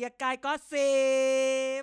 [0.00, 0.92] กียร์กายก็สิ
[1.80, 1.82] บ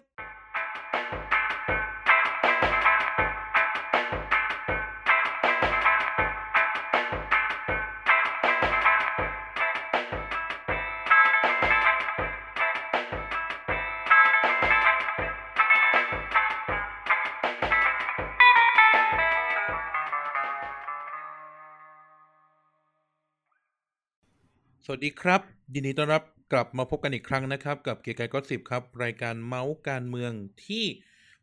[24.85, 25.41] สวัสดีครับ
[25.73, 30.31] ยินดีต้อนรับ กลับมาพบกันอีกครั้งนะครับ กับเกียร์กายก็สิบครับ รายการเมาส์การเมือง
[30.65, 30.85] ที่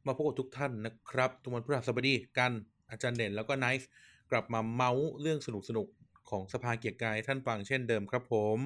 [0.06, 2.52] มาพบกับทุกท่านนะครับทุกวันพฤหัสบดีกัน
[2.90, 3.88] อาจารย์เด่นแล้วก็ไนฟ์
[4.30, 8.58] กลับมาเมาส์เรื่องสนุกสนุกๆของสภาเกียร์กายท่านฟังเช่นเดิมครับผม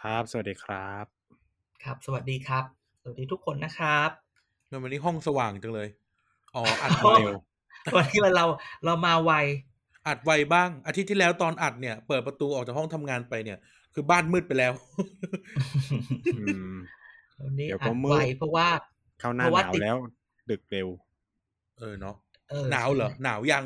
[0.00, 1.04] ครับ สวัสดีครับ
[1.82, 2.64] ครับ สวัสดีครับ
[3.02, 4.10] สวัสดีทุกคนนะครับ
[4.68, 5.88] แล้ววันนี้ห้องสว่างจังเลย
[6.54, 7.22] อ๋ออัดห้ไวอง
[7.96, 8.44] วันนี้เรา
[8.84, 9.32] เรามาไว
[10.06, 13.58] อัดไวบ้าง อาทิตย์ที่แล้วตอนอัดเนี่ย เปิดประตูออกจากห้องทำงานไปเนี่ย
[13.94, 14.72] คือบ้านมืดไปแล้ว
[16.38, 16.76] อืม
[17.42, 18.68] วันนี้เดี๋ยวก็อัดมืดไวเพราะว่า
[19.20, 19.96] เข้าหน้าเพราะหว่านาวติดแล้ว
[20.50, 20.88] ดึกเร็ว
[21.78, 22.16] เออเนาะ
[22.50, 23.64] เออหนาวเหรอหนาวยัง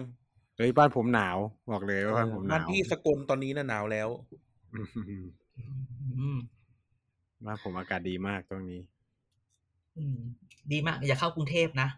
[0.57, 1.39] เฮ้ยบ้านผมหนาว
[1.73, 4.09] บอกเลยว่าบ้านผมหบ้านนาวพี่สกลตอนนี้น่ะหนาวแล้ว
[4.75, 4.89] อืม
[6.19, 6.39] อืม
[7.45, 8.81] บ้านผมอากาศดีมากตรงนี้
[9.99, 10.19] อืม
[10.73, 11.89] ดีมาก อย่าเข้ากรุงเทพนะ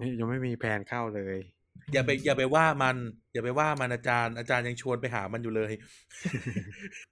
[0.00, 1.36] นี่ยังไม่มีแผนเข้าเลย
[1.92, 2.96] อย่าไปอย่าไปว่ามัน
[3.32, 5.72] อย่าไปว่ามันอาจารย์อาจารย์ยังชวนไปหามันอยู่เลย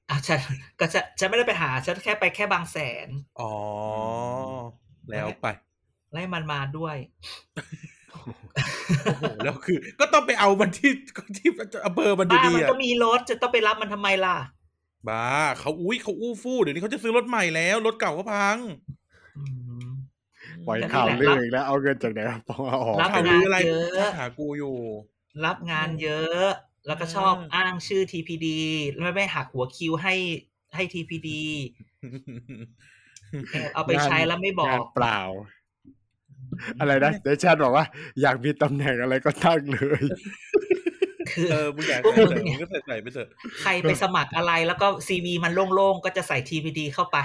[0.09, 0.41] อะฉัน
[0.81, 3.09] ก็จะฉันไม่ได้ไปหา ฉันแค่ไปแค่บางแสน
[3.41, 3.53] อ๋อ
[5.11, 5.47] แล้วไป
[6.13, 6.97] ไล่มันมาด้วย
[8.13, 10.93] โอ้โหแล้วคือ ก็ต้องไปเอามันที่
[11.37, 11.49] ที่
[11.87, 14.37] อำเภอมันบ้าดีมันๆก็อะมีรถจะต้องไปรับมันทำไมล่ะ
[15.09, 15.27] บ้า
[15.61, 18.57] เขาอุ้ยเขาอู้ฟู่เดี๋ยวนี้เขาจะซื้อรถใหม่แล้ว รถเก่าก็พัง
[19.37, 19.66] อืม
[20.67, 24.77] ปล่อยแต่ข่าวนี่ลืแหอละอีกแล้วเอาเงินจากไหนมาปองเอาออกรับข่าวงลืออะไรเยอะหากูอยู่
[25.45, 26.47] รับงานเยอะ
[26.87, 28.47] แล้วก็ชอบอืมอ้างชื่อ TPD
[29.01, 30.15] ไม่ไม่หักหัวคิวให้
[30.75, 31.29] ให้ TPD
[33.53, 35.21] เออเอาไปใช้แล้วไม่บองานกเปล่า
[36.81, 37.85] อะไรนะเดชนบอกว่า
[38.23, 40.03] อยากมีตำแหน่งอะไรก็ตั้งเลย
[41.31, 43.29] คือเออมึงอยากพวกใส่มึงเสริเนี่มยก็ใส่ใส่ไปเถอะ
[43.63, 47.17] ใครไปสมัครอะไรแล้วก็ซีวีมันโล่งๆ ก็จะใส่ TPD เข้าไป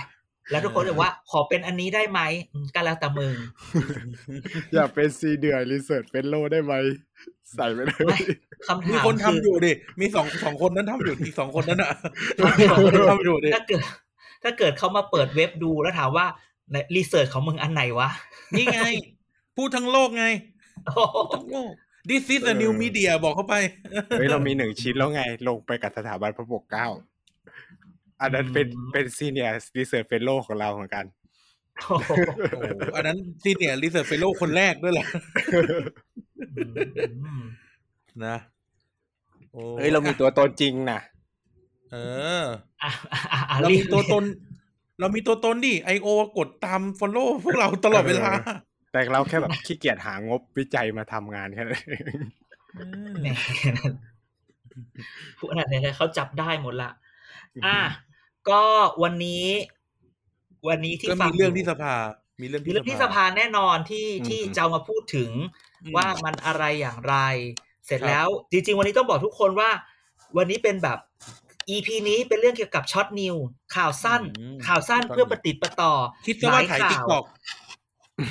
[0.52, 2.22] แล้วทุกคนบอกว่าขอเป็นอันนี้ได้ไหม
[2.54, 3.34] อืมก็แล้วแต่มึง
[4.74, 6.74] อยากเป็นซีเดือรีเสิร์ชเป็นโลได้ไหม
[7.56, 8.22] ใส่ไปเลไม่ย
[8.68, 11.92] คำมีถามคนทำคืออยู่ดิมีสองสองคนนั้นทำอยู่อีกสองคนนั้นอะ
[12.72, 13.82] สองคนนั้นทำอยู่ดิถ้าเกิด
[14.44, 16.26] ถ้าเกิดเขามาเปิดเว็บดูแล้วถามว่า
[16.72, 18.10] ในรีเสิร์ชของมึงอันไหนวะ
[18.58, 18.82] นี่ไง
[19.58, 20.26] พูดทั้งโลกไง
[20.96, 21.72] พูดทั้งโลก
[22.10, 23.56] This is a new media บอกเข้าไป
[24.20, 26.88] เฮ้ย เรามีหนึ่งชิ้นแล้วไง ลงไปกับสถาบันพระปกเกล้า
[28.22, 31.06] อันนั้นเป็นอืมเป็น senior research fellow ของเราเหมือนกัน
[31.80, 32.12] โอ้โห
[32.52, 35.08] โอ้โหอันนั้น senior research fellow คนแรกด้วยแหละ
[36.58, 36.64] อื
[37.40, 37.42] ม
[38.26, 38.38] นะ
[39.52, 41.00] โอ้เฮ้ย เรามีตัวตนจริงนะ
[41.92, 41.98] เอ
[42.42, 42.44] อ
[42.84, 44.24] อะอะอะอะเรามีรีบตัวตน
[45.00, 48.32] เรามีตัวตนดิ IO กดตาม follow พวกเราตลอดเวลา
[48.92, 52.02] แต่เราแค่แบบขี้เกียจหางบวิจัยมาทำงานแค่นั้นเอง
[53.22, 53.28] แหม
[55.38, 56.90] ผู้อันนั้นเนี่ยเขาจับได้หมดละ
[57.66, 57.80] อะ
[58.50, 58.64] ก็
[59.04, 59.48] วันนี้
[60.68, 61.96] วันนี้ที่ก็ฟัมีงเรื่องที่สภา
[62.42, 65.32] มีเรื่องมีที่เรื่องที่สภาแน่นอนที่ที่จะเอามาพูดถึง
[65.84, 67.16] อืมว่ามันอะไรอย่างไร
[67.86, 69.70] เสร็จครับแล้ว จริง ๆ วันนี้ต้องบอกทุกคนว่า
[70.38, 71.00] วันนี้เป็นแบบ
[71.70, 73.36] EP นี้เป็นเรื่องเกี่ยวกับช็อตนิว
[73.76, 75.94] ข่าวสั้นอืมข่าวสั้นเพื่อประติดประต่อ
[76.26, 77.26] คิดซะว่าถ่ายหลติ๊กตอก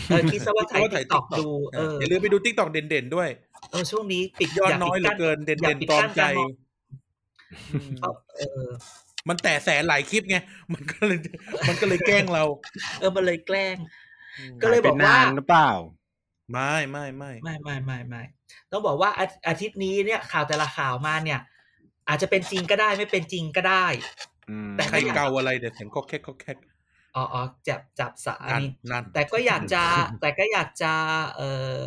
[0.09, 3.29] เออคิดซะว่าถ่ายติ๊กตอกดูเอออย่าลืมไปดูติ๊กตอกเด่นๆด้วย
[3.71, 6.51] เออช่วงนี้ปิดยอดาน้อยปิเหลือเกินาเด่อย่านปิๆตอมใจกั้นการมอง
[7.73, 8.67] อืมเอาเออ
[9.29, 10.37] มันแต่แสนหลายคลิปไง
[10.75, 11.19] มันก็เลย
[11.69, 12.45] มันก็เลยแกล้งเรา
[12.99, 13.77] เออ มันเลยแกล้ง
[14.39, 15.71] อืมก็เลยบอกว่าหยไปนนหรือเปล่า
[16.53, 18.23] ไม่ไม่ไม่ไม่ไม่ไม่ไม่
[18.73, 21.41] ต้องบอกว่าอาอาทิตย์นี้เนี่ยข่าวแต่ละข่าวมาเนี่ย
[22.09, 23.87] อาจจะเป็นจริงก็ได้ไม่เป็นจริงก็ได้
[24.51, 26.59] อืมแต่ใครเกาอะไรเดี๋ยวเสียงก็แคกก็แคก
[27.17, 29.83] อ๋ออ๋อจับจับสานั่นนี้นั่นแต่ก็อยากจะ
[30.21, 30.93] แต่ก็อยากจะ
[31.37, 31.43] เอ
[31.75, 31.81] อ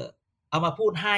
[0.50, 1.18] เอามาพูดให้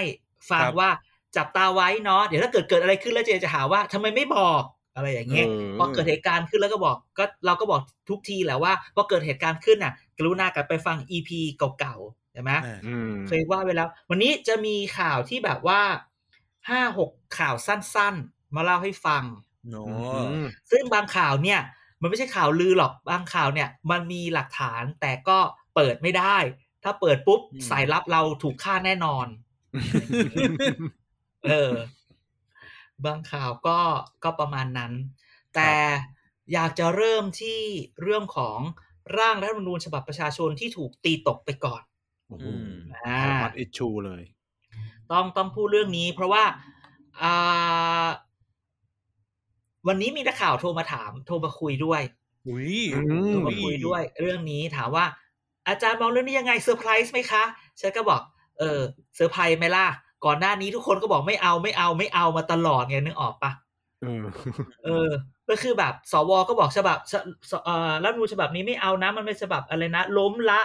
[0.49, 0.89] ฟังครับว่า
[1.37, 4.61] จับตาไว้เนาะเดี๋ยวถ้าเกิดเกิดอะไรขึ้นแล้วเจจะหาว่าทำไมไม่บอก
[4.95, 11.39] อะไรอย่างเงี้ยเออพอเกิดเหตุการณ์ขึ้นแล้วก็บอกก็เราก็บอกทุกทีแหละว่าพอเกิดเหตุการณ์ขึ้นน่ะ กรุณากลับไปฟังอีพี
[11.79, 15.81] เก่าๆใช่ไหมอ่าอืมเคยว่าไปแล้ว วันนี้จะมีข่าวที่แบบว่า
[16.69, 19.23] ห้าหกข่าวสั้นๆ มาเล่าให้ฟัง
[19.69, 19.75] โน
[20.13, 21.59] อืมซึ่งบางข่าวเนี่ย
[22.01, 25.37] มันไม่ใช่ข่าวลือหรอกบางข่าวเนี่ย มันมีหลักฐานแต่ก็
[25.75, 26.37] เปิดไม่ได้
[26.83, 29.27] ถ้าเปิดปุ๊บสายลับเราถูกฆ่าแน่นอน
[31.45, 31.71] เออ
[33.05, 33.79] บางข่าวก็
[34.23, 34.93] ก็ประมาณนั้น
[35.55, 35.71] แต่
[36.53, 37.59] อยากจะเริ่มที่
[38.01, 38.59] เรื่องของ
[39.17, 41.81] ร่างรัฐธรรมนูญฉบับประชาชนที่ถูกตีตกไปก่อน
[42.27, 42.71] โอ้โหอืม
[43.05, 44.23] อ่า hot issue เลย
[45.11, 46.43] ต้องต้องพูดเรื่องนี้ เพราะว่า
[47.21, 48.07] อ่า
[49.87, 52.01] วันนี้มีนักข่าวโทรมาถาม โทรมาคุยด้วย
[52.47, 53.01] อุ้ยอื
[53.31, 55.05] มมาคุยด้วย เรื่องนี้ถามว่า
[55.67, 57.43] อาจารย์มองเรื่องนี้ยังไงเซอร์ไพรส์ไหมคะ
[57.79, 58.21] ฉันก็บอก
[58.59, 58.81] เออ
[59.15, 59.87] เซอร์ไพรส์ไหมล่ะ
[60.25, 63.51] ก่อนหน้านี้ทุกคนก็บอกไม่เอาไม่เอาไม่เอามาตลอดไงนึกออกปะ
[64.01, 64.23] เออ
[64.85, 65.09] เออ
[65.49, 67.13] ก็คือแบบสวก็บอกฉบับฉ
[67.49, 70.61] ฉเอ่อรัฐธรรมนูญฉบับนี้ไม่เอานะ มันเป็นฉบับอะไรนะ ล้มละ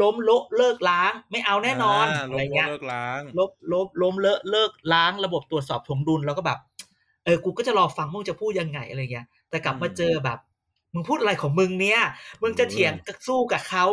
[0.00, 6.58] ล้มโละเลิกล้าง ไม่เอาแน่นอนาอะไรลงเงี้ยเลิกล้างลบลบล้มเลอะเลิกล้าง ระบบตรวจสอบถวงดุลแล้วก็แบบ
[7.24, 10.38] เออกูก็จะรอฟังมึงจะพูดยังไงอะไรเงี้ยแต่กลับมาอืมเจอแบบ
[10.94, 12.00] มึงพูดอะไรของมึงเนี่ย
[12.42, 12.92] มึงจะเถียง
[13.26, 13.86] สู้กับเขา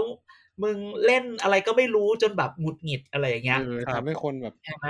[0.63, 4.88] มึงเล่นอะไรก็ไม่รู้จนแบบหงุดหงิดอะไรอย่างเงี้ยเออทำให้คนแบบใช่ไหม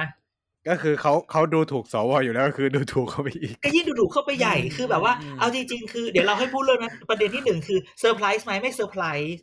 [0.69, 9.37] ก็คือเขาเขาดูถูกสวอยู่แล้วก็คือดูถูกเขาไปอีกก็ยิ่งดูถูกเข้าไปใหญ่อืมคือแบบว่าอืมเอาจริง ๆ คือเดี๋ยวเราให้พูดเรื่องนั้นประเด็นที่หนึ่งคือเซอร์ไพรส์ไหมไม่เซอร์ไพรส์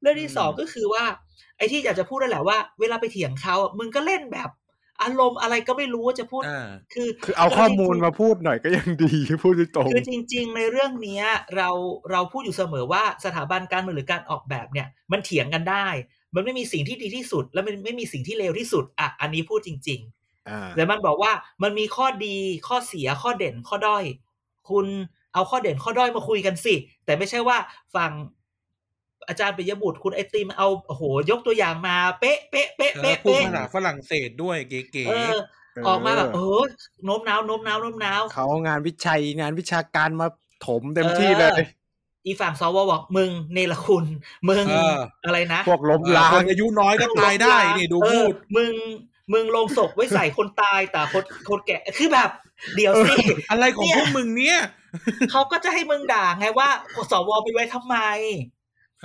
[0.00, 1.04] เรื่องที่สองก็คือว่า
[1.56, 4.50] ไอ้ที่อยากจะพูดนั่นแหละว่าเวลาไปเถียงเขาอะมึงก็เล่นแบบ
[5.02, 9.12] อารมณ์อะไรก็ไม่รู้ว่าจะพูดอ่าคือ คือเอาข้อมูลมาพูดหน่อยก็ยังดี
[9.42, 11.24] พูดตรงคือจริง ๆ ในเรื่องเนี้ย
[11.56, 11.68] เรา
[12.10, 15.86] เราพูดอยู่เสมอว่าสถาบันการเมืองหรือการออกแบบเนี่ย มันเถียงกันได้
[16.34, 21.32] มันไม่มีสิ่งที่ดีที่สุด และมันไม่มีสิ่งที่เลวที่สุดอะอันนี้พูดจริงๆอ่าแต่มันบอกว่า
[21.62, 22.36] มันมีข้อดี
[22.68, 24.04] ข้อเสียข้อเด่นข้อด้อย
[24.70, 24.86] คุณ
[25.34, 26.74] เอาข้อเด่นข้อด้อยมาคุยกันสิ
[27.04, 27.56] แต่ไม่ใช่ว่า
[27.94, 28.12] ฝั่ง
[29.28, 35.36] อาจารย์ปิยบุตรคุณไอติมเอาโอ้โหยกตัวอย่างมาเป๊ะเป๊ะเป๊ะแล้วเป๊ะพูดเป๊ะภาษาฝรั่งเศสด้วยเก๋เออ
[35.86, 36.62] ออกมาแบบเออ
[37.04, 40.26] โน้มน้าวโน้มน้าวโน้มน้าวเขางานวิจัยงานวิชาการมา
[40.66, 44.04] ถมเต็มที่เลยอออีฝั่งสวบอกมึงเนรคุณ
[44.48, 48.72] มึงเอออะไรนะพวกล้มๆล้าคงนอายุน้อยก็ตายได้นี่ดูเออพูดมึง
[49.32, 52.30] มึงลงศพไว้ใส่คนตายแต่คนคนแก่คือแบบ
[52.76, 53.14] เดี๋ยวสิ
[53.50, 54.58] อะไรของพวกมึงเนี่ย
[55.30, 56.68] เขาก็จะให้มึงด่าไงว่า
[57.10, 57.96] สวไปไว้ทำไม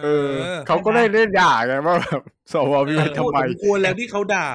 [0.03, 0.31] เออ
[0.67, 2.21] เขาก็ได้เล่นด่าไงว่าแบบ
[2.53, 4.47] สวมีไว้พูทำดไมสมควรแล้วที่เขาด่า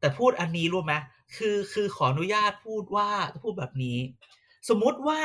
[0.00, 0.94] แต่พูดอันนี้รู้ไหม
[1.36, 3.08] คือคือขออนุญาตพูดว่า
[3.42, 3.98] พูดแบบนี้
[4.68, 5.20] สมมุติว่า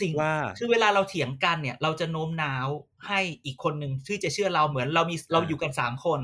[0.00, 2.66] สิ่งว่าคือเวลาเราเถียงกันเนี่ย เราจะโน้มน้าว
[3.06, 6.20] ให้อีกคนหนึ่งที่จะเชื่อเราเหมือนเรามีเราอยู่กันสามคน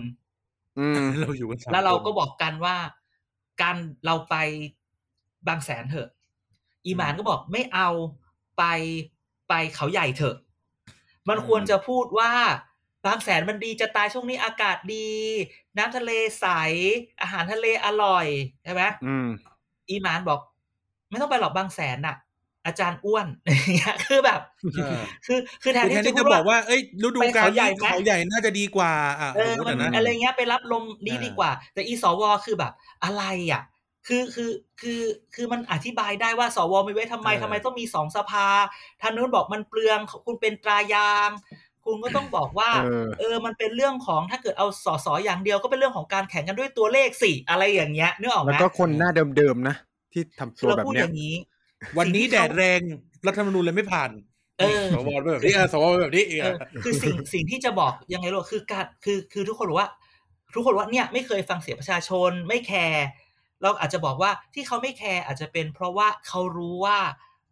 [0.78, 2.76] อืมเราอยู่กันสมแล้วเราก็คนบอกกันว่า
[3.62, 3.76] การ
[4.06, 4.34] เราไป
[5.48, 6.08] บางแสนเถอะ
[6.86, 7.88] อีหมานก็บอกไม่เอา
[8.58, 8.64] ไป
[9.48, 10.36] ไปเขาใหญ่เถอะ
[11.28, 12.32] มันควรจะพูดว่า
[13.06, 15.10] บางแสนมันดีจะตายช่วงนี้อากาศดี
[15.76, 16.10] น้ำทะเล
[16.40, 16.46] ใส
[17.20, 18.26] อาหารทะเลอร่อย
[18.64, 19.28] ใช่ไหมอืม
[19.88, 20.40] อีหมานบอก
[21.10, 22.16] ไม่ต้องไปหรอกบางแสนน่ะ
[22.66, 24.40] อาจารย์อ้วนอย่างเงี้ยคือแบบ
[24.74, 32.72] เออคือคือแทนคือแทนที่ที่จะจะพูดบอกว่าเอ้ยฤดูกาลไปเขาใหญ่นี้ไหมเขาใหญ่น่าจะดีกว่าอะเออสมมติมันอะนะอะไรเงี้ยไปรับลมดีอ่าดีกว่า แต่อีสวคือแบบ
[33.04, 33.62] อะไรอะ
[34.06, 34.50] คือคือ
[34.80, 35.02] คือ
[35.34, 38.48] คือมันอธิบายได้ว่าสวไม่ไว้ทำไมทำไมต้องมีสองสภา
[39.00, 41.30] ท่านนู้นบอกมันเปลืองคุณเป็นตรายาง
[41.86, 49.76] คุณก็ต้องบอกว่าเออเออ มันเป็นเรื่องของถ้าเกิดเอาสอสออย่างเดียวก็เป็นเรื่องของการแข่งกันด้วยตัวเลขสิอะไรอย่างเงี้ยนึกออกไหแล้วมก็คนหน้าเดิมๆนะ
[50.12, 51.34] ที่ทำคืตัอวเราแบบพูดเนี้อยย่างนี้
[51.98, 52.80] วันนี้สิ่งแดที่ดเขาแรง
[53.26, 54.10] รัฐธรรมนูญเลยไม่ผ่าน
[54.58, 59.90] เออสวแบบนี้เออสวแบบนี้อีกเออะอคือสิ่งสิ่งที่จะบอกยังไงรู้คือการคือคือทุกคนบอกว่า
[60.54, 63.06] ทุกคนว่าเนี่ยไม่เคยฟังเสียงประชาชนไม่แคร์
[63.62, 66.98] เราอาจจะบอกว่าที่เขาไม่แคร์อาจจะเป็นเพราะว่าเขารู้ว่า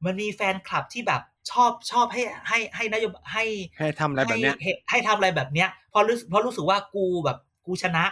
[0.05, 3.45] มันมีแฟนคลับที่แบบ ชอบชอบให้ให้ให้นโยบายให้
[3.79, 8.05] ให้ทำอะไรแบบเนี้ยให้ให้ทำอะไรแบบเนี้ยเพราะรู้สึกเพราะรู้สึกว่ากูแบบกูชนะ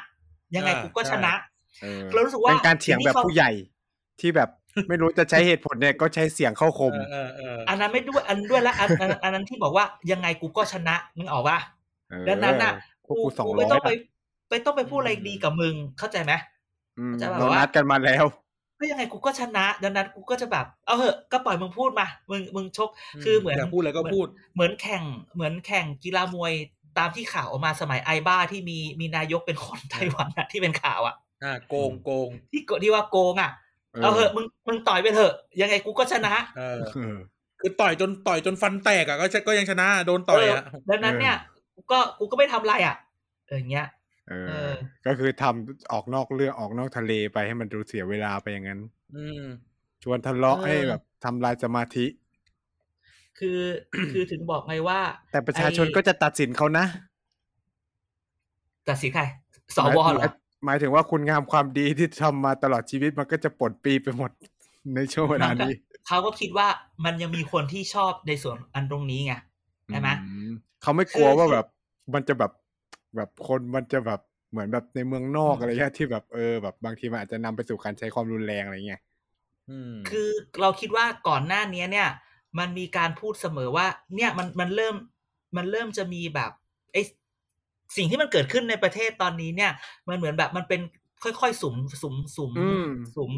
[0.54, 1.32] ยังไงอ่ากูก็ใช่ชนะ
[1.82, 3.50] เออเรารู้สึกว่าเป็นการเถียงแบบสิ่ที่ขาผู้ใหญ่
[4.20, 4.48] ที่แบบ
[4.88, 11.58] ไม่รู้จะใช้เหตุผลเนี่ยก็ใช้เสียงเข้าคมเออเออเอออันนั้นไม่ด้วยอันด้วยละอันอันอันนั้นที่บอกว่ายังไงกูก็ชนะนึกออกป่ะ
[12.10, 12.72] เออดังนั้นน่ะ
[13.06, 13.90] พวกกูสองร้ไม่อยต้องไป
[14.48, 16.32] ไปต้องไปพูดอะไรดีกับมึงเข้าใจไหม
[17.20, 18.24] จะแบบเราว่านัดกันมาแล้ว
[18.82, 22.90] ก็ยังไงกูก็ชนะ ดังนั้นกูก็จะแบบ เอาเหอะก็ปล่อยมึงพูดมา มึงมึงชก
[23.24, 25.02] คือเหมือนยากพูดอะไรก็พูด เหมือนแข่ง
[25.34, 26.52] เหมือนแข่งกีฬามวย
[26.98, 33.50] ตามที่ข่าวออกมาสมัยไอบ้าที่มีมีนายกเป็นคนไต้หวันอะที่เป็นข่าวอะอ่าโกงโกงที่โกที่ว่าโกงอะ
[33.92, 37.16] เออเอาเหอะมึงมึงต่อยไปเถอะ ยังไงกูก็ชนะเออเออ
[37.60, 41.36] คือต่อยจนต่อยจนฟันแตกอะก็ก็ยังชนะ โดนต่อยอะเออดังนั้นเนี่ย
[41.74, 42.96] กูก็กูก็ไม่ทำอะไรอะ
[43.46, 43.86] เอออย่างเงี้ย
[44.28, 44.72] เอเอออ
[45.06, 48.80] ก็คือทำออกนอกเรื่องออกนอกทะเลไปให้มันดูเสียเวลาไปอย่างนั้น
[49.16, 49.44] อืม
[50.02, 52.06] ชวนทะเลาะเออให้แบบทำลายสมาธิ
[53.38, 53.60] คือ
[54.12, 55.00] คือถึงบอกไงว่า
[55.32, 56.84] แต่ประชาชนไอ้ก็จะตัดสินเขานะ
[58.88, 59.24] ตัดสินใคร
[59.76, 60.30] สหมายวเหรอ
[60.64, 64.30] หมายถึงว่าคุณงามความดีที่ทำมาตลอดชีวิตมันก็จะปลดปลีไปหมด
[64.94, 65.72] ในช่วงเวลานี้
[66.06, 66.68] เขาก็คิดว่า
[67.04, 69.34] มันยังมีคนที่ชอบในส่วนอันตรงนี้ไง
[69.88, 70.50] ใช่ไหมอืม
[70.82, 71.66] เขาไม่กลัวคือว่าแบบ
[72.14, 72.50] มันจะแบบ
[73.16, 79.02] แบบคนมันจะแบบเหมือนแบบในเมืองนอกอืมอะไรเงี้ยที่แบบเออแบบบางทีมันอาจจะนำไปสู่การใช้ความรุนแรงอะไรเงี้ย
[79.70, 80.28] อืมคือ
[80.60, 82.08] เราคิดว่าก่อนหน้านี้เนี่ย
[82.58, 84.94] มันมีการพูดเสมอว่า เนี่ยมันมันเริ่ม
[85.56, 86.50] มันเริ่มจะมีแบบ
[86.92, 86.96] ไอ
[87.96, 89.72] สิ่งที่มันเกิดขึ้นในประเทศตอนนี้เนี่ย
[90.08, 90.80] มันเหมือนแบบมันเป็น
[91.22, 93.32] ค่อยๆสุมสุมสุมอืมสุม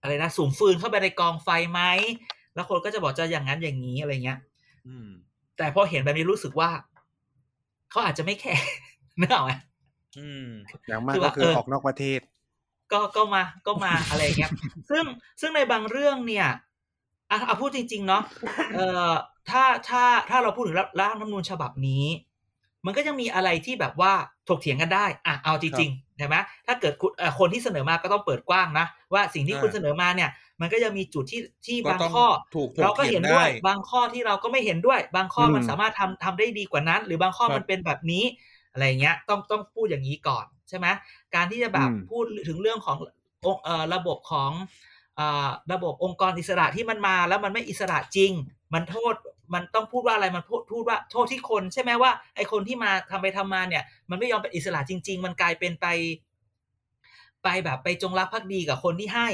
[0.00, 1.80] อะไรนะสุมฟืนเข้าไปในกองไฟไหม
[2.54, 4.38] แล้วคนก็จะบอกจะอย่างนั้นอย่างนี้อะไรเงี้ย
[4.88, 5.08] อืม
[5.56, 6.70] แต่พอเห็นแบบนี้รู้สึกว่า
[7.90, 8.66] เขาอาจจะไม่แคร์
[9.20, 9.52] นึกออกไหม
[10.18, 10.46] อืม
[10.88, 12.20] อย่างมากคือก็ว่าคือเออออกนอกประเทศ
[12.92, 14.52] ก็ก็มาก็มาอะไรอย่างเงี้ย
[14.90, 15.04] ซึ่ง
[15.40, 16.48] ซึ่งในบางเรื่องเนี่ย
[17.30, 18.22] อะเอาพูดจริง ๆ เนาะ
[18.74, 19.12] เอ่อ
[19.50, 22.04] ถ้าถ้าถ้าเราพูดถึงร่างรัฐธรรมนูญฉบับนี้
[22.84, 24.12] มันก็ยังมีอะไรที่แบบว่า
[24.48, 30.30] ถกเถียงกันได้ อะเอาจริงๆ ใช่ไหมถ้าเกิดคุณเอ่อคนที่เสนอมาก็ต้องเปิดกว้างนะ ว่าสิ่งที่อ่าคุณเสนอมาเนี่ย
[30.60, 38.24] มันก็ยังมีจุดที่ที่ก็บางต้องข้อถูกถกเราก็เห็นเถียงด้วยได้บางข้อที่เราก็ไม่เห็นด้วย บางข้ออมมันสามารถทำทำได้ดีกว่านั้น หรือบางข้อครับมันเป็นแบบนี้
[38.72, 40.86] อะไรอย่างเงี้ยต้องต้องพูดอย่างนี้ก่อนใช่ไหม
[41.34, 42.96] การที่จะแบบอืมพูดถึงเรื่องของ
[43.46, 44.50] องค์เอ่อระบบของ
[45.18, 48.32] อ่าระบบองค์กรอิสระที่มันมาแล้วมันไม่อิสระจริง
[48.74, 49.14] มันโทษ
[49.54, 55.86] มันต้องพูดว่าอะไรมันพูดพูดว่าโทษที่คนใช่ไหมว่าไอ้คนที่มาทำไปทำมาเนี่ย มันไม่ยอมเป็นอิสระจริง ๆ มันกลายเป็นไป
[57.42, 59.28] ไปแบบไปจงรักภักดีกับคนที่ให้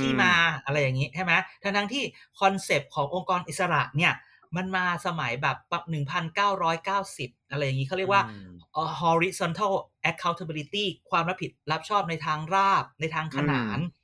[0.00, 0.32] ที่มา
[0.64, 1.32] อะไรอย่างนี้ใช่ไหม
[1.62, 2.04] ทั้งทั้งๆที่
[2.40, 4.12] concept ขององค์กรอิสระเนี่ย
[4.56, 9.72] มันมาสมัยแบบปหนึ่งพันเก้าร้อยเก้าสิบอะไรอย่างนี้เขาเรียกว่าอืมเอ่อ horizontal
[10.10, 14.01] accountability ความรับผิดรับชอบในทางราบในทางขนานอืม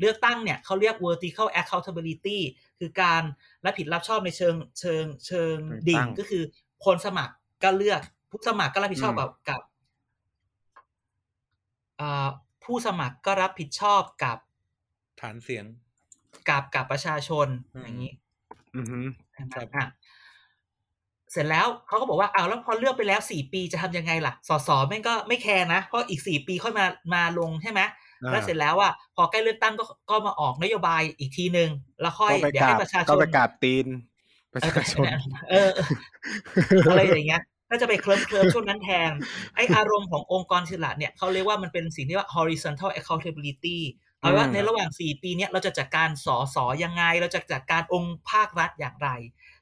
[0.00, 2.38] เลือกตั้งเนี่ยเขาเรียก vertical accountability
[2.78, 3.22] คือการ
[3.64, 6.42] รับผิดรับชอบในเชิงเชิงเชิงเลือกตั้งดิ่งก็คือ
[6.84, 7.34] คนสมัคร
[7.64, 9.62] ก็เลือกผู้สมัครก็รับผิดชอบอืมกับกับ
[11.96, 12.28] เอ่อ
[12.64, 14.38] ผู้สมัครก็รับผิดชอบกับ
[15.20, 15.64] ฐานเสียง
[16.48, 18.12] กับกับประชาชนอืมอย่างนี้
[18.76, 19.00] อือฮึ
[19.34, 19.86] ใช่ไหมครับอะ
[21.32, 27.90] เสร็จแล้วเขาก็บอกว่าอ้าวแล้วพอเลือกไปแล้วสี่ปีจะทำยังไงล่ะ สสแม่งก็ไม่แคร์นะ เพราะอีกสี่ปีค่อยมามาลงใช่ไหมอ่า
[28.32, 31.70] แล้วเสร็จแล้วอะพอใกล้เลือกตั้งก็ก็มาออกนโยบายอีกทีหนึ่ง
[32.00, 33.86] แล้วค่อยก็ไปเดี๋ยวกราให้บประชาชก็นไปกราบตีน
[34.52, 35.06] ประเออชาชน
[35.50, 35.80] เออเอ
[36.78, 39.10] ออะไรอย่างเงี้ยก็จะไปเคลิ้มเคลิมช่วงนั้นแทน
[39.54, 43.78] ไออารมณ์ขององค์กรอิสระเนี่ยเขาเรียกว่ามันเป็นสิ่งที่ว่า horizontal accountability
[44.20, 49.08] เอาว่าอืมในระหว่าง 4 ปีเนี้ยเราจะจัดการสอสอยังไง เราจะจัดการองค์ภาครัฐอย่างไร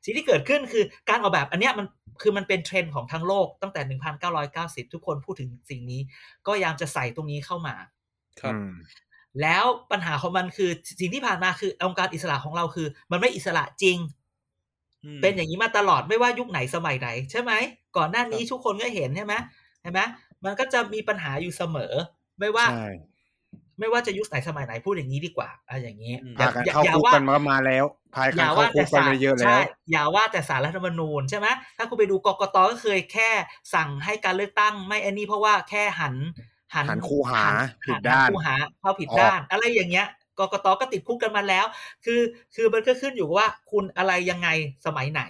[0.05, 1.87] สิ่งที่เกิดขึ้นคือการออกแบบอันเนี้ยมัน
[2.23, 3.81] คือมันเป็นเทรนด์ของทั้งโลกตั้งแต่
[4.89, 6.01] 1990 ทุกคนพูดถึงสิ่งนี้
[6.45, 7.75] ก็พยายามจะใส่ตรงนี้เข้ามา
[8.41, 8.71] ครับอืม
[9.43, 13.99] แล้วปัญหาของมันคือสิ่งที่ผ่านมาคือองค์การอิสระของเราคือ มันไม่อิสระจริง
[15.05, 17.53] อืมเป็นอย่างนี้มาตลอดไม่ว่ายุคไหนสมัยไหน ใช่ไหม
[17.97, 19.35] ก่อนหน้านี้ทุกคนก็เห็นใช่ไหม
[19.83, 20.01] ใช่ไหม
[20.45, 21.93] มันก็จะมีปัญหาอยู่เสมอ
[22.39, 22.73] ไม่ว่าใช่
[23.79, 29.59] ไม่ว่าจะยุคไหนสมัยไหนพูดอย่างนี้ดีกว่าอะไรอย่างนี้อืมพากันเข้าคุกกันมาก็มาแล้วพายอกันย่าเข้าว่าคุแต่กกันศาลมาเยอะแล้ใช่ว
[29.91, 33.31] อย่าว่าแต่สารรัฐธรรมนูญใช่ไหมถ้าคุณไปดูกกตก็เคยแค่
[33.75, 36.15] สั่งให้การเลือกตั้ง ไม่อันนี้เพราะว่าแค่หัน
[36.75, 37.53] หันคูหาหั
[37.85, 40.07] ผิดหัด้านคูหาเข้าผิดออกด้าน อะไรอย่างเงี้ย
[40.39, 41.67] กกตก็ติดคุกกันมาแล้ว
[42.05, 42.21] คือ
[42.55, 44.49] คือมันก็ขึ้นอยู่ว่าคุณอะไรยังไง
[44.87, 45.23] สมัยไหน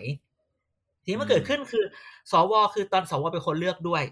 [1.03, 1.85] ทีนี้มันเกิดขึ้นคือ
[2.33, 4.03] สวคือตอนสวเป็นคนเลือกด้วย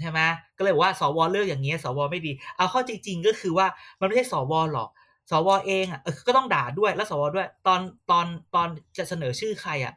[0.00, 0.20] ใช่ไหม
[0.56, 3.66] ก็เลยบอกว่าสวเลือกอย่างเงี้ยสวไม่ดี เอาเข้าจริง ๆ ก็คือว่า
[4.00, 4.88] มันไม่ใช่สวหรอก
[5.30, 7.80] สวเองอะเออก็ต้องด่าด้วยแล้วสวด้วย ตอน
[8.10, 8.68] ตอนตอน
[8.98, 9.94] จะเสนอชื่อใครอะ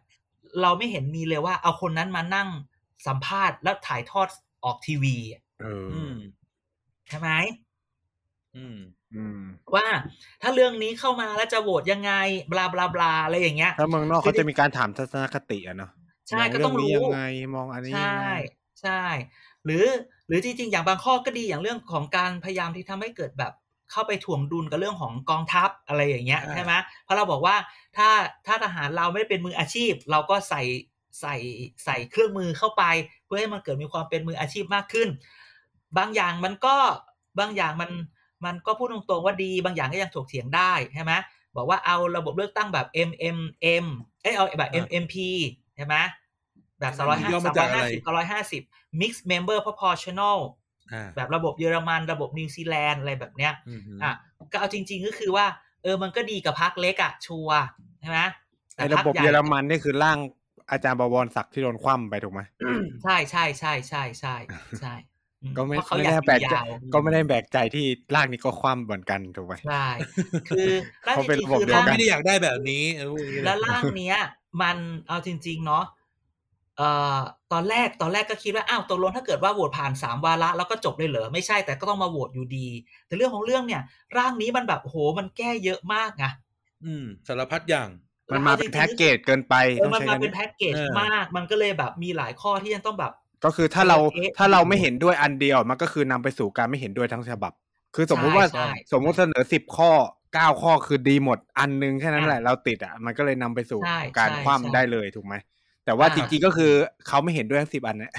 [0.62, 2.48] เราไม่เห็นมีเลยว่า เอาคนนั้นมานั่ง
[3.08, 4.28] สัมภาษณ์แล้วถ่ายทอด
[4.66, 6.14] ออกทีวีอะเอออืม
[7.10, 7.30] ใช่ไหม
[8.56, 8.78] อืม
[9.14, 9.40] อืม
[9.76, 9.88] ว่า
[10.42, 12.12] ถ้าเรื่องนี้เข้ามาแล้วจะโหวตยังไง
[12.52, 15.92] บลาบลาบลาอะไรอย่างเงี้ย ถ้าเมืองนอกเขาจะมีการถามทัศนคติอะเนาะ
[16.30, 17.20] ใช่มก็ต้องเนี้รู้ยังไง
[17.56, 18.26] มองอันนี้ยังใช่ไง
[18.82, 19.02] ใช่
[19.66, 19.86] หรือ
[20.28, 23.54] หรือจริงๆอย่างบางข้อก็ดีอย่างเรื่องของการพยายามที่ทำให้เกิดแบบ
[23.92, 26.72] เข้าไปถ่วงดุลกับเรื่องของกองทัพอะไรอย่างเงี้ยอ่าใช่ไหม
[27.04, 27.56] เพราะเราบอกว่า
[27.98, 28.10] ถ้า
[28.46, 30.62] ถ้าทหารเราไม่ได้เป็นมืออาชีพ เราก็ใส่
[31.22, 31.36] ใส่
[31.86, 32.84] ใส่เครื่องมือเข้าไป
[33.26, 35.08] เพื่อให้มันเกิดมีความเป็นมืออาชีพมากขึ้น
[35.98, 36.76] บางอย่างมันก็
[37.40, 37.92] บางอย่างมัน
[38.46, 41.14] มันก็พูดตรงๆว่าดีบางอย่างก็ยังถกเถียงได้ใช่ไหม
[41.56, 43.86] บอกว่าเอาระบบเลือกตั้งแบบ MMM
[44.22, 45.16] เอ้ยเอาแบบอ่า MMP
[45.76, 45.96] ใช่ไหม
[46.80, 48.62] แบบสองร้อยห้าย่อสมาองจาร้กอยอะไรห้าสิบร้อยห้าสิบ
[49.02, 50.40] mixed member proportional
[50.94, 54.12] อ่าแบบระบบเยอรมันระบบนิวซีแลนด์อะไรแบบเนี้ยอืมฮึอะ
[54.52, 55.46] ก็เอาจริง ๆ ก็คือว่า
[55.84, 57.62] เออมันก็ดีกับพักเล็กอะชัวร์
[58.02, 58.20] ใช่ไหม
[58.76, 60.18] แต่ไอ้ระพคบบใหญ่เยอรมันนี่คือร่าง
[60.72, 62.42] อาจารย์บวรศักดิ์ที่โดนคว่ำไปถูกไหม
[63.04, 64.36] ใช่ใช่ใช่ใช่ใช่
[64.80, 65.09] ใช่อื
[65.58, 69.88] ก็ไม่เพราะเขาไม่อยากได้แปลกอยู่ใจยาวก็ไม่ได้แบกใจที่ร่างนี้ก็คว่ำเหมือนกันถูกไหมใช่
[70.50, 70.70] คือ
[71.08, 74.18] ร่างเขาจเป็นริงระบบๆคือเดียวร่างกันไม่ได้อยากได้แบบนี้เออพูดอย่างนี้เลยแล้วร่างเนี้ย
[74.62, 74.78] มัน
[75.08, 75.86] เอาจริง ๆ เนาะ
[76.78, 77.18] เอ่อ
[77.52, 82.68] ตอนแรกตอนแรกก็คิดว่าอ้าวตกลงถ้าเกิดว่าโหวตผ่านสามวาระแล้วก็จบเลยเหรอไม่ใช่แต่ก็ต้องมาโหวตอยู่ดี
[83.08, 83.82] แต่เรื่องของเรื่องเนี่ย
[84.18, 86.26] ร่างนี้มันแบบโหมันแก้เยอะมากไง
[86.86, 87.90] อืมสารพัดอย่าง
[88.34, 93.14] มันมาเป็นแพ็กเกจเกินไปเอต้อองมันใช้มากันเป็นแพ็กเกจเออมาก มันก็เลยแบบมีหลายข้อที่ยังต้องแบบ
[93.46, 97.54] ก็คือถ้าเราเอ๊ะถ้าเราไม่เห็นด้วยอันเดียวมันก็คือนำไปสู่การไม่เห็นด้วยทั้งฉบับ
[97.96, 99.92] คือสมมุติว่าใช่ใช่สมมุติเสนอสิบข้อ
[100.34, 105.36] เก้าข้อคือดีหมดอันนึงแค่นั้นแหละเราติดอะมันก็เลยนำไปสู่ใช่การใช่คว่ำใช่ได้เลยถูกไหม
[105.86, 106.72] แต่ว่าอ่าจริงๆก็คือ
[107.08, 108.14] เขาไม่เห็นด้วยทั้งสิบอันเนี่ย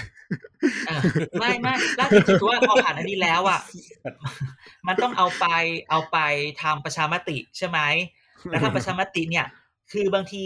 [0.87, 1.01] เออ
[1.39, 3.59] ไม่ไม่แล้วจริงๆคือว่าพอผ่านอันนี้แล้วอะ
[4.87, 5.45] มันต้องเอาไป
[5.89, 6.17] เอาไป
[6.61, 7.79] ทำประชามติใช่ไหม
[8.49, 9.45] แล้วทำประชามติเนี่ย
[9.91, 10.45] คือบางที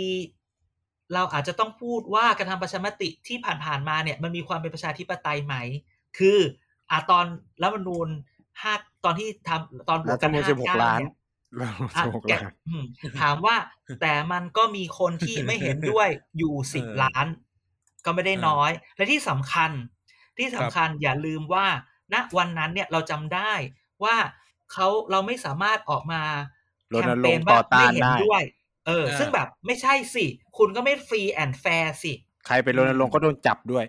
[1.14, 5.56] เราอาจจะต้องพูดว่าการทำประชามติที่ผ่านๆมาเนี่ยมันมีความเป็นประชาธิปไตยไหม
[6.18, 6.38] คือ
[6.92, 7.26] อะตอน
[7.62, 8.08] รัฐธรรมนูญ
[8.62, 8.74] ห้า
[9.06, 11.12] ตอนที่ทำตอนบวรักฐธรกัรนมนูญห้าสิบหกเก้าล้านเนี่ย
[11.58, 12.84] แล้วอะสิบหกแกล้านอืม
[13.22, 13.56] ถามว่า
[14.02, 17.28] แต่มันก็มีคนที่ไม่เห็นด้วยอยู่สิบเออล้าน
[18.06, 19.72] ก็ไม่ได้น้อย และที่สำคัญ
[20.38, 21.68] ที่สำคัญอย่าลืมว่า
[22.14, 23.54] ณวันนั้นเนี่ยเราจำได้
[24.04, 24.16] ว่า
[24.74, 26.22] เขาเราไม่สามารถออกมา
[26.94, 28.44] รณแคมรเปงญค์ต่ว่าอต้าไม่นเห็นได้ด้วย
[28.88, 30.26] เอออ่าซึ่งแบบไม่ใช่สิ
[30.58, 32.14] คุณก็ไม่ฟรีแอนด์แฟร์สิ
[32.46, 33.86] ใครไปรณรงค์ก็โดนจับด้วย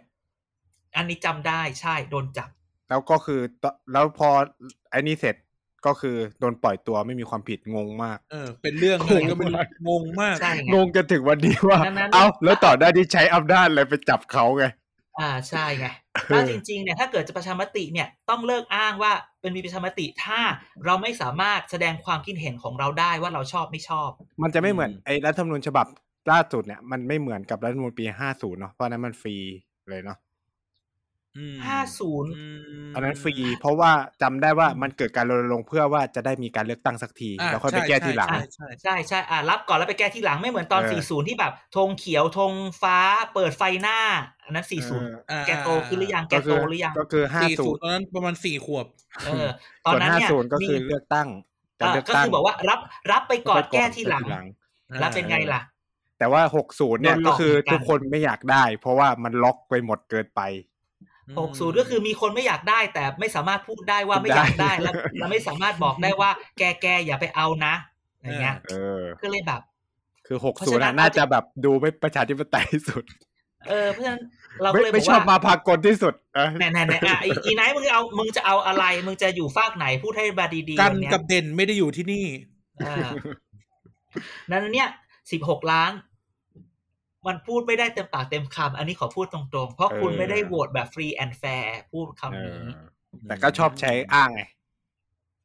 [0.97, 2.49] อันนี้จำได้ใช่โดนจับ
[2.89, 4.29] แล้วก็คือตแล้วพอ
[4.91, 5.37] ไอ้นี่เสร็จ
[5.87, 14.65] ก็คือโดนปล่อยตัวไม่มีความผิดงงมาก เออ เป็นเรื่องอะไรก็ไม่รู้งงมากใช่ไงงงจนถึงวันนี้ว่าดังนั้นเอ้าแล้วต่อได้ที่ใช้อำนาจอะไรไปจับเขาไง
[15.21, 19.13] อ่าใช่ไงเออแล้วจริงๆเนี่ยถ้าเกิดจะประชามติเนี่ยต้องเลิกอ้างว่า
[19.47, 20.41] เป็นมีประชามติถ้า
[20.85, 24.11] เราไม่สามารถแสดงความคิดเห็นของเราได้ว่าเราชอบไม่ชอบ
[24.43, 25.87] มันจะไม่เหมือนอืมไอ้รัฐธรรมนูญฉบับ
[26.31, 29.37] ล่าสุดเนี่ยมันไม่เหมือนกับรัฐธรรมนูญปีห้าศูนย์เนาะเพราะอันนั้นมันฟรี
[29.89, 30.26] เลยเนาะอืม
[31.67, 32.31] ห้าศูนย์
[32.91, 33.91] มอันนั้นฟรี เพราะว่า
[34.23, 42.53] จำได้ว่ามันเกิดการรณรงค์เพื่อว่าจะได้มีการเลือกตั้งสักทีอะแล้วค่อยไปแก้ทีหลังใช่ใช่ใช่ใช่อ่ารับก่อนแล้วไปแก้ที่หลังไม่เหมือนตอนเออ40 ที่แบบธงเขียวธง
[42.83, 42.99] ฟ้า
[43.35, 43.99] เปิดไฟหน้า
[44.45, 48.87] อันนั้นเออ40อ่าแกโตขึ้นหรือยังแกก็โตคือหรือยังก็คือห้าสี่ศูศูนนย์ย์ตอนนั้นประมาณสี่ขวบ
[49.27, 49.47] เออ
[49.85, 51.29] ตอนส่วนนั้นห้าเนี่ยศูนย์ก็มีคือเลือกตั้ง
[51.81, 52.81] การอ่าเลือกก็ตั้งคือบอกว่ารับ
[53.13, 54.25] รับไปก่อนแก้ที่หลัง
[55.01, 55.61] แล้วเป็นไงล่ะ
[56.19, 60.41] แต่ว่าหกศูนย์เนี่ยโดนหลก็อกคือเหมือนกันทุกคนไม่อยากได้ เพราะว่ามันล็อกไปหมดเกินไป
[61.35, 67.75] 60ก็คือมีคนไม่อยากได้ แต่ไม่สามารถพูดได้ว่าพูดไม่อยากได้ได้แล้วแล้วไม่สามารถบอกได้ว่า แกแกอย่าไปเอานะ
[68.23, 69.61] อย่างเงี้ยเออก็เลยแบบ
[70.27, 73.05] คือหกเพราะศูฉะนย์นั้นน่าจะแบบดูไม่ประชาธิปไตยที่สุด
[73.69, 74.23] เออเพราะฉะนั้น
[74.63, 82.25] เราไม่ก็เลยบไม่อกชอบมาว่าพากลที่สุดเออแน่แน่แน่อะอีอีไนท์มึงจะเอามึงจะเอาอะไร มึงจะอยู่ฟากไหนพูดให้บาดีๆกันวันเนี้ยกับเด่นไม่ได้อยู่ที่นี่
[82.87, 83.09] อ่า
[84.51, 84.89] นั้นเนี่ย
[85.33, 85.93] สิบหกล้าน
[87.27, 92.79] มันพูดไม่ได้เต็มปากเต็มคำอันนี้ขอพูดตรงๆ เพราะคุณไม่ได้โหวตแบบ free and fair พูดคำเอนี้อ
[93.29, 94.43] แต่ก็ชอบใช้อ้างไง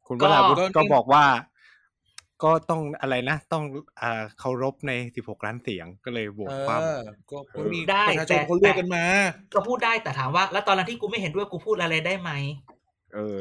[0.07, 1.23] คุณก็วราวุธก็ก็บอกว่า
[2.43, 3.63] ก็ต้องอะไรนะ ต้อง
[4.01, 6.85] อ่าเคารพในสิบหกล้านเสียงก็เลยโหวตเอความอ
[7.31, 9.03] ก็ก็มีได้ประชาชแต่นเขาเลือกกันมา
[9.53, 12.31] ก็พูดได้แต่ถามว่า แล้วตอนนั้นที่กูไม่เห็นด้วยกูพูดอะไรได้ไหม
[13.13, 13.39] เออ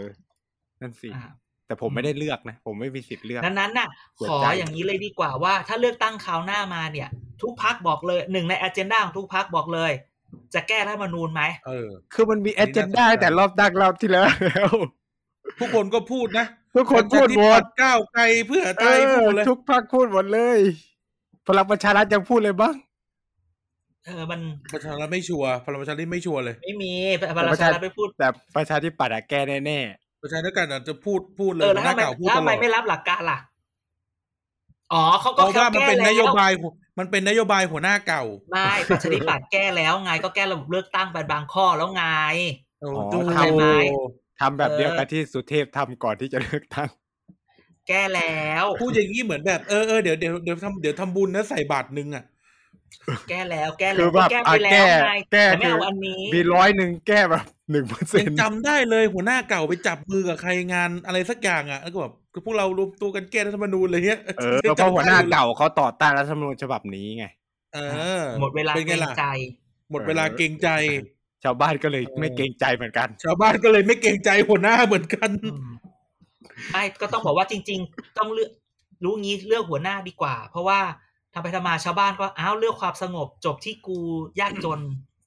[0.81, 1.24] นั่นสิอ่า
[1.70, 7.09] แต่ผมไม่ได้เลือกนะ ผมไม่มีสิทธิ์เลือกนั้นนั้นน่ะเสียขอใจอย่างนี้เลยดีกว่าว่า ถ้าเลือกตั้งคราวหน้ามาเนี่ย
[7.42, 9.92] ทุกพักบอกเลยหนึ่งในอ g e n d a ของทุกพักบอกเลย
[10.54, 14.70] จะแก้รัฐธรรมนูญไหมเออ คือมันมีอัเอนนี้เจนน่าสนใจได้แต่รอบดักรอบที่แล้วแล้ว
[15.61, 20.59] ทุกคนก็พูดนะทุกคนพูดหมดประชาธิปัตย์ก้าวไกลเพื่อไทยเอพูอดเลยทุกพรรคพูดหมดเลย
[21.48, 22.74] พลังประชารัฐยังพูดเลยบ้าง
[24.06, 24.40] เออมัน
[24.72, 26.92] ประชารัฐไม่ชัวร์พลังประชารัฐไม่ชัวร์เลย ไม่มี
[27.38, 29.80] พลังประชารัฐไปพูดแต่ประชาธิปัตย์อะแก้แน่
[30.22, 33.38] ประชาธิปัตย์อาจจะพูดพูดเลเอยอแล้วหน้าทำไมเก่าพูดแล้วตทำลไมอดไม่รับหลักการล่ะ
[34.92, 42.04] อ๋อเขาเพก็ราะว่ามันเป็นแก้นโยแล้วบายหัวมันเป็นนโยบายหัวหน้าเก่าไม่ประชาธิปัตย์แก้แล้วไงก็แก้ระบบเลือกตั้งไปบางข้อแล้วไง
[42.80, 46.90] โอ้อ๋อดูทำไหมๆทำแบบเดียวเออกับที่สุเทพทำก่อนที่จะเลือกตั้ง
[47.88, 52.24] แก้แล้วพูดอย่างนี้เหมือนแบบเออเออเดี๋ยวเดี๋ยวเดี๋ยวทำเดี๋ยวทำบุญนะใส่บาทหนึ่งอะ
[53.29, 62.12] แก้แล้วแก้คืแล้อวแบบแก้อะไปแล้แก้วไงแก้แต่ไม่คือเอาอันนี้มีร้อยหนึ่งแก้แบบหนึ่งเปอร์เซ็นยังต์จำได้เลยหัวหน้าเก่าไปจับมือกับใครงานอะไรสักอย่างอะแล้วก็แบบ
[62.44, 67.24] พวกเรารวมตัวกันแก้รัฐธรรมนูญอะไรเงี้ยเออเพราะหัวหน้าเก่าเขาต่อต้านรัฐธรรมนูญฉบับนี้ไง
[67.74, 67.79] เอ
[68.20, 69.26] อ หมดเวลาเป็นเกไงรงล่ะใจ
[69.90, 70.68] หมดเวลาเกรงใจ
[71.44, 75.70] ชาวบ้านก็เลยเออไม่เกรงใจเหมือนกัน ชาวบ้านก็เลยไม่เกรงใจหัวหน้าเหมือนกันอืม
[76.70, 78.50] ไม่ก็ต้องบอกว่าจริง ๆ ต้องเลือก
[79.05, 80.81] รู้งี้เลือกหัวหน้าดีกว่า เพราะว่า
[81.35, 83.99] ทำไปทำมาชาวบ้านก็อ้าวเลือกความสงบ จบที่กู
[84.40, 84.81] ยากจน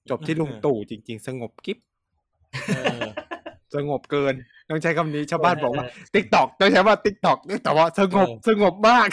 [0.09, 1.77] จบที่ลุงตู่จริง ๆ สงบกิ๊บ
[2.67, 3.01] เออ
[3.75, 4.33] สงบเกิน
[4.69, 9.09] ต้องใช้คำนี้ชาวบ้านบอกว่าเออติ๊กตอกต้องใช้ว่าติ๊กตอกแต่ว่าสงบเออสงบมาก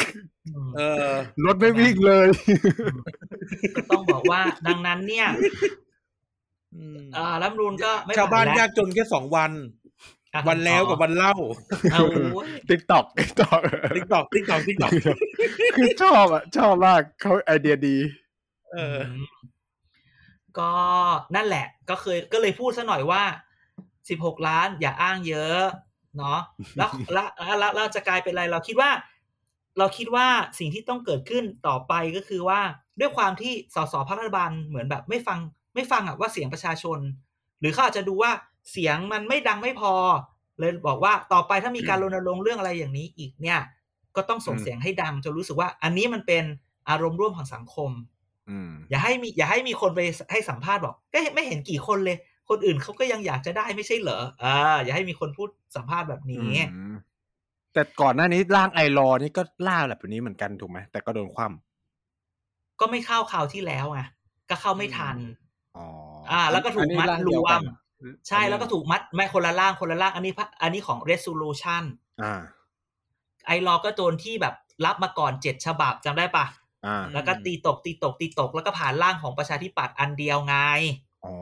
[0.49, 1.11] อืมเออ
[1.45, 2.29] รถไม่วิ่งเลย
[3.77, 5.27] ก็ต้องบอกว่า ดังนั้นเนี่ย
[6.75, 9.80] อืมเอ่อรัฐธรรมนูญก็ไม่ชาวบ้านผ่ยากจนแค่สองวันอะ
[10.49, 11.35] วันแล้วกับวันเล่า
[11.93, 12.01] เอา
[12.35, 13.61] โว้ยติ๊กตอกติ๊กตอก
[13.97, 14.91] ติ๊กตอกติ๊กตอกติ๊กตอก
[15.77, 17.97] คือชอบอะ ชอบมากเขาไอเดียดี
[18.73, 19.25] เออม
[20.59, 20.71] ก็
[21.35, 23.23] นั่นแหละ ก็เคยก็เลยพูดซะหน่อยว่า
[24.09, 25.61] สิบหกล้านอย่าอ้างเยอะ
[26.19, 26.39] เนาะ
[26.77, 28.91] แล้วแล้วแล้วแล้วจะกลายเป็นอะไร เราคิดว่า
[29.79, 30.27] เราคิดว่า
[30.59, 32.61] สิ่งที่ต้องเกิดขึ้นต่อไปก็คือว่า
[33.01, 35.39] ด้วยความที่สสพรรครัฐบาลเหมือนแบบไม่ฟัง
[35.75, 36.99] ไม่ฟังอะว่าเสียงประชาชน
[37.61, 38.33] หรือเขาอาจจะดูว่า
[38.71, 39.93] เสียงมันไม่ดังไม่พอ
[40.59, 43.61] เลยบอกว่าต่อไปถ้ามีการรณรงค์เรื่องอะไรอย่างนี้อีกเนี่ย
[44.17, 46.45] ก็ต้องส่งอืมเสียงให้ดังจนรู้สึกว่า อันนี้มันเป็น
[46.89, 47.91] อารมณ์ร่วมของสังคม
[48.51, 50.01] อืมอย่าให้มีอย่าให้มีคนไป
[50.33, 52.17] ให้สัมภาษณ์บอกก็ไม่เห็นกี่คนเลย
[52.49, 56.95] คนอื่นเขาก็ยังอยากจะได้ไม่ใช่เหรออ่าอย่าให้มีคนพูดสัมภาษณ์แบบนี้อืม
[57.73, 61.47] แต่ก่อนหน้านี้ร่างไอรอว์นี่ก็ล่าแบบนี้เหมือนกันถูกไหมแต่ก็โดนคว่
[62.81, 64.01] ก็ไม่เข้าคราวที่แล้วไง
[64.51, 65.17] ก็เข้าไม่ทัน
[65.77, 65.87] อ๋อ
[66.31, 67.63] อ่า แล้วก็ถูกมัดอันนี้รร่างเดียววกัมน
[68.29, 71.83] ใช่แล้วก็ถูกมัดไม่คนละล่างคนละล่าง อันนี้พะอันนี้ของ resolution
[72.23, 72.41] อ่า
[73.47, 76.45] ไอรอก็โดนที่แบบรับมาก่อนเจ็ดฉบับจำได้ปะ
[76.87, 80.57] อ่า แล้วก็ตีตกตีตกตีตกแล้วก็ผ่านร่างของประชาธิปัตย์อันเดียวไง
[81.25, 81.35] อ๋อ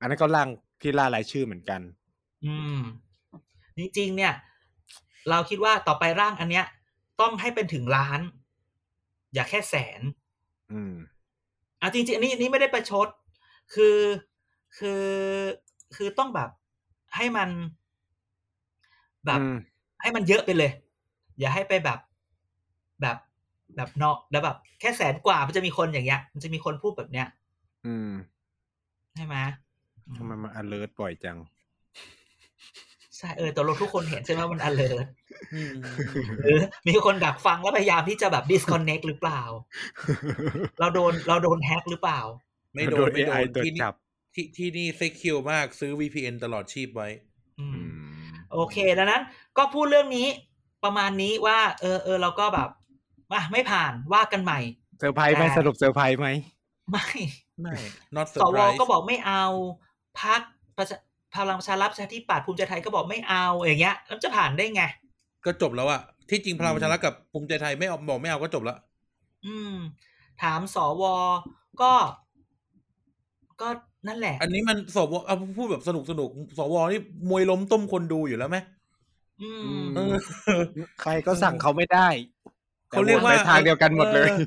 [0.00, 0.48] อันนั้นก็ร่าง
[0.80, 1.80] ที่ล่ารายชื่อเหมือนกัน
[2.44, 2.78] อืม
[3.78, 4.32] จริงๆเนี่ย
[5.30, 6.64] เราคิดว่าต่อไปร่างอันเนี้ย
[7.20, 8.20] ต้องให้เป็นถึงล้าน
[9.34, 10.00] อย่าแค่แสน
[10.72, 10.94] อืม
[11.80, 13.08] อะจริงๆอันนี้อันนี้ไม่ได้ประชด
[13.74, 13.96] คือ
[14.78, 15.04] คือ
[15.96, 16.50] คือต้องแบบ
[17.16, 17.48] ให้มัน
[19.26, 19.56] แบบอืม
[20.02, 20.72] ให้มันเยอะไปเลย
[21.38, 21.98] อย่าให้ไปแบบ
[23.00, 23.16] แบบ
[23.76, 27.26] แบบเนาะแล้วแบบ แค่แสนกว่ามันจะมีคนอย่างเงี้ย มันจะมีคนพูดแบบเนี้ย
[27.86, 28.10] อืม
[29.14, 29.36] ใช่ไหม
[30.16, 31.38] ทำไมมัน alert บ่อยจัง
[33.16, 35.06] ใช่เออตัวเราทุกคนเห็นใช่ไหมมัน alert
[35.54, 35.72] อืม
[36.42, 39.42] หรือมีคนดักฟังแล้วพยายามที่จะแบบ disconnect หรือเปล่า
[40.80, 42.20] เราโดนเราโดนแฮ็กหรือเปล่า
[42.74, 43.94] ไม่โดนไม่โด AI นตรวจที่นี่จับ
[44.36, 47.08] ที่ที่นี่ secureมากซื้อ VPN ตลอดชีพไว้
[47.60, 47.86] อือืม
[48.22, 48.22] ม
[48.52, 49.22] โอเค ดังนั้น
[49.56, 50.26] ก็พูดเรื่องนี้
[50.84, 52.68] ประมาณนี้ว่า เออเออเราก็แบบ
[53.32, 54.60] อะไม่ผ่านว่ากันใหม่
[54.98, 56.28] เซอร์ไพรส์ไหมแต่สรุปเซอร์ไพรส์ไหม
[56.90, 57.06] ไม่
[57.60, 57.74] ไม่
[58.16, 59.44] not surprise สวก็บอกไม่เอา
[60.20, 60.40] พัก
[60.78, 60.98] ประชา
[61.36, 64.82] พลังประชารัฐประชาธิปัตย์ภูมิใจไทยก็บอกไม่เอาอย่างเงี้ยแล้วจะผ่านได้ไง
[65.44, 68.78] ก็จบแล้วอะที่จริงพลังประชารัฐกับภูมิใจไทยไม่เอาบอกไม่เอาก็จบแล้ว
[69.46, 69.74] อืม
[70.42, 71.04] ถามสว
[71.80, 71.92] ก็
[73.60, 73.68] ก็
[74.08, 78.58] นั่นแหละ อันนี้มันสวเอาพูดแบบสนุกสนุกสวนี่มวยล้มต้มคนดูอยู่แล้วไหม
[79.42, 79.50] อื
[79.82, 80.14] มเออ
[81.02, 82.08] ใครก็สั่งเขาไม่ได้
[82.90, 84.42] เขาเรียกว่าแต่โหตไปทางเดียวกันหมดเลยออ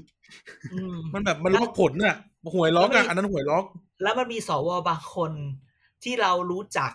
[0.73, 2.15] อืมมันแบบมันล็อกผลน่ะ
[2.53, 3.65] หวยล็อกแล้วอะมีอันนั้นหวยล็อก
[4.03, 5.31] แล้วมันมีสวบางคน
[6.03, 6.91] ที่เรารู้จัก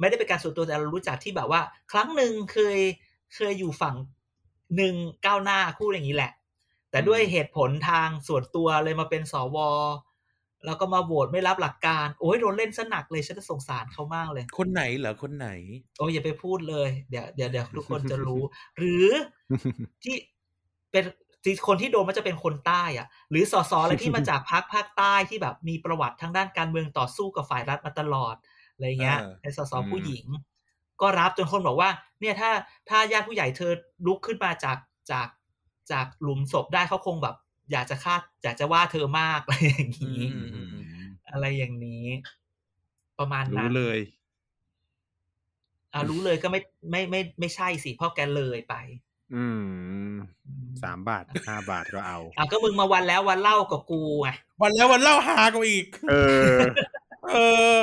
[0.00, 1.60] ไม่ได้เป็นการส่วนตัวแต่เรารู้จักที่แบบว่า
[1.92, 2.78] ครั้งหนึ่งเคย
[3.34, 3.96] เคยอยู่ฝั่ง
[4.76, 4.94] หนึ่ง
[5.26, 6.32] ก้าวหน้าคู่อย่างนี้แหละ
[6.90, 9.56] แต่ด้วยเหตุผลทางส่วนตัวเลยมาเป็นสว
[10.66, 15.48] แล้วก็มาโหวตไม่รับหลักการ โอ้ยโดนเล่นซะหนักเลยฉันจะสงสารเขามากเลย คนไหนเหรอคนไหน
[15.98, 18.42] โอ้ยอย่าไปพูดเลย เดี๋ยวเดี๋ยวเดี๋ยวทุกคนจะรู้
[18.78, 19.08] หรือ
[20.04, 20.16] ที่
[20.90, 21.04] เป็น
[21.44, 28.34] ที่คนที่โดนมันจะเป็นคนใต้อะหรือสสอะไรที่มาจากภาคภาคใต้ที่แบบมีประวัติทางด้านการเมืองต่อสู้กับฝ่ายรัฐมาตลอด
[28.72, 30.24] อะไรเงี้ยเออเป็นสสอืมผู้หญิง
[31.00, 32.50] ก็รับจนคนบอกว่า เนี่ยถ้า
[32.88, 33.72] ถ้าญาติผู้ใหญ่เธอ
[34.06, 34.78] ลุกขึ้นมาจาก
[35.12, 35.28] จาก
[35.92, 37.36] จากหลุมศพได้เขาคงแบบ
[37.72, 42.06] อยากจะฆ่าอยากจะว่าเธอมากอะไรอย่างนี้อืมอืมอืมอะไรอย่างนี้
[43.18, 43.98] ประมาณรู้นั้นเลย
[45.92, 48.74] อ่ารู้เลยก็ไม่ไม่ไม่ไม่ใช่สิเพราะแกเลยไป
[49.34, 49.44] อื
[50.10, 50.14] ม
[50.82, 54.28] สามบาทห้าบาทก็เอาอะก็มึงมาวันแล้ววันเล่ากับกูไง
[54.62, 56.14] วันแล้ววันเล่าหากันอีก เอ
[56.56, 56.58] อ
[57.32, 57.38] เอ
[57.74, 57.76] อ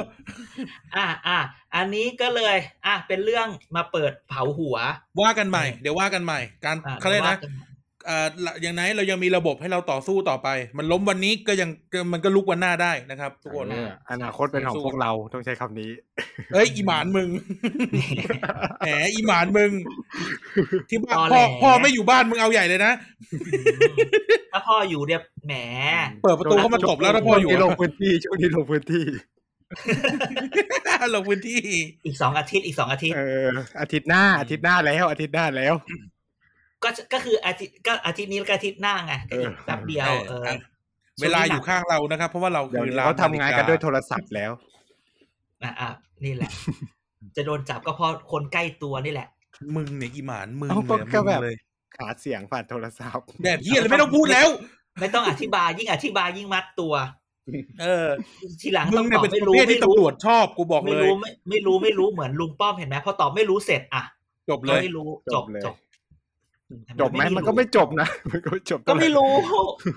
[0.96, 1.40] อะอะ
[1.76, 4.78] อันนี้ก็เลย อะเป็นเรื่องมาเปิดเผาหัว
[5.22, 8.28] ว่ากันใหม่ เดี๋ยวว่ากันใหม่ การอะเขาเรียกนะดี๋วว่กัเอ่อ
[8.62, 11.70] อย่างไหนเรายังมีระบบให้เราต่อสู้ต่อไป มันล้มวันนี้ก็ยัง
[12.14, 15.92] มันก็ลุกวันหน้าได้นะครับ ทุกคนเอออนาคตเป็นของพวกเราต้องใช้คำนี้
[16.54, 17.30] เอ้ยอีหมานมึง
[18.80, 19.72] แหมอีหมานมึง
[20.90, 22.92] ที่บ้านตอแหลพ่อพ่อไม่อยู่บ้านมึงเอาใหญ่เลยนะ
[24.52, 25.54] ถ้าพ่ออยู่เนี่ยแหม
[26.24, 29.06] เปิดประตูเข้ามาตบแล้วถ้าพ่ออยู่ช่วงนี้ลอะงพื้นที่ช่วงนี้ลงพื้นที่
[31.16, 31.62] ลงพื้นที่
[32.06, 33.50] อีกสองอาทิตย์อีกสองอาทิตย์เออ
[33.82, 35.74] อาทิตย์หน้าอาทิตย์หน้าแล้วอาทิตย์หน้าแล้ว
[36.84, 40.60] ก็ก็คืออาทิตย์ก็อาทิตย์นี้แล้วก็อาทิตย์หน้าไงก็อีกเออแป๊บเดียวเออเออ
[41.22, 44.52] เวลาอยู่ข้างเรานะครับ เพราะว่าเราเดี๋ยวคือนี้รเขาทำงานกันด้วยโทรศัพท์แล้ว
[45.64, 45.90] อะอะ
[46.26, 46.52] นี่แหละ
[47.36, 49.28] จะโดนจับก็เพราะคนใกล้ตัวนี่แหละ
[49.76, 51.56] มึงเนี่ยอีหมานมึงเอ้าเลยก็แบบมึงเลย
[52.00, 54.50] หาเสียงผ่านโทรศัพท์แบบเฮียเลยไม่ต้องพูดแล้ว
[55.00, 56.94] ไม่ต้องอธิบายยิ่งอธิบายยิ่งมัดตัว
[57.82, 58.08] เออ
[58.62, 64.04] ทีหลังมึต้องงเนี่ตยอบเป็นไม่ประรู้เภทไม่ที่รู้ตำรวจชอบกูบอกไม่เลยรู้ไม่ไม่รู้ไม่รู้เหมือนลุงป้อมเห็นไหมพอตอบไม่รู้เสร็จอะ
[64.50, 65.76] จบเลก็ยไม่รู้จจบบเลยจบ
[67.02, 69.32] จบไหมมันก็ไม่จบนะมันก็ไม่จบก็ไม่รู้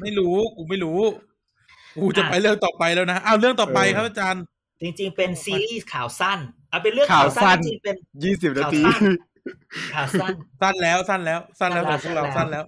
[0.02, 1.00] ไม่รู้กูไม่รู้
[2.00, 4.42] กูจะอะไปเรื่องต่อไปแล้วนะอ้าวเรื่องต่อไปเออครับอาจารย์
[4.80, 6.38] จริง ๆ เป็นซีรีส์ข่าวสั้น
[6.70, 9.04] เอาเป็นเรื่องข่าข่าววสั้สั้นนจริงๆเป็นยี่สิบนาทีข่าวสั้น
[9.92, 12.64] ข่าวสั้นสั้นแล้วสั้นแล้วสั้นแล้วสั้ของนพวกแล้วเราสั้สั้นนแล้แล้วว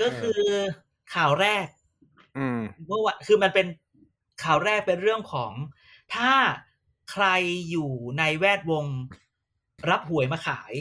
[0.00, 0.40] ก็คือ
[1.14, 1.66] ข่าวแรก
[2.38, 3.66] อืมเมื่อวันคือมันเป็น
[4.44, 5.52] ข่าวแรกเป็นเรื่องของ
[6.14, 6.32] ถ้า
[7.12, 7.26] ใคร
[7.70, 8.86] อยู่ในแวดวง
[9.90, 10.72] รับหวยมาขาย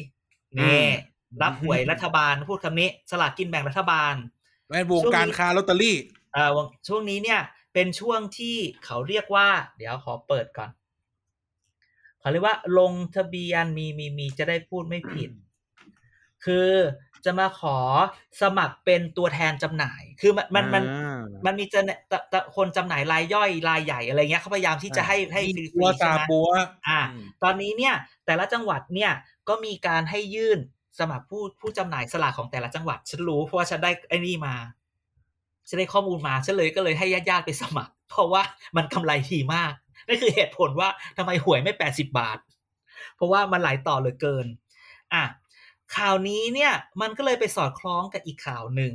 [0.55, 0.87] อืนี่ม
[1.41, 4.15] รับหวยรัฐบาลพูดคำนี้ สลากกินแบ่งรัฐบาล
[4.69, 5.97] แวดวงช่วงนี้การค้าลอตเตอรี่
[6.33, 7.41] เอ่อช่วงนี้เนี่ย
[7.73, 10.69] เป็นช่วงที่เขาเรียกว่า เดี๋ยวขอเปิดก่อน
[12.19, 15.31] เขาเรียกว่าลงทะเบียนมีมีมีจะได้พูดไม่ผิด
[16.45, 16.69] คือ
[17.25, 17.77] จะมาขอ
[18.41, 26.49] สมัครเป็นตัวแทนจำหน่าย คือมันมันมันอ่ามันมีจะตะตะคนจำหน่ายรายย่อยรายใหญ่อะไรเงี้ยเขาพยายามที่จะให้ให้ฟรีปัวๆใช่ซาไหมปัว
[26.87, 29.11] อ่าอืมตอนนี้เนี่ย แต่ละจังหวัดเนี่ย
[29.49, 30.59] ก็มีการให้ยื่น
[30.99, 34.55] สมัครผู้ผู้จำหน่ายสลากของแต่ละจังหวัด ฉันรู้เพราะว่าฉันได้ไอ้นี่มา
[35.67, 38.41] ฉันได้ข้อมูลมาฉันเลยก็เลยให้ญาติๆไปสมัคร เพราะว่า
[38.77, 39.73] มันกำไรทีมาก
[40.07, 42.37] นั่นคือเหตุผลว่าทำไมหวยไม่แปดสิบบาท
[43.15, 44.45] เพราะว่ามันหลายต่อเหลือเกิน
[45.13, 45.23] อะ
[45.95, 48.93] ข่าวนี้เนี่ยมันก็เลยไปสอดคล้องกับอีกข่าวหนึ่ง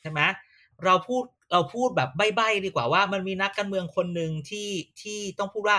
[0.00, 0.20] ใช่ไหม
[0.84, 4.68] เราพูดเราพูดแบบใบ้ๆดีกว่าว่ามันมีนักการเมืองคนหนึ่งที่
[5.02, 5.78] ที่ต้องพูดว่า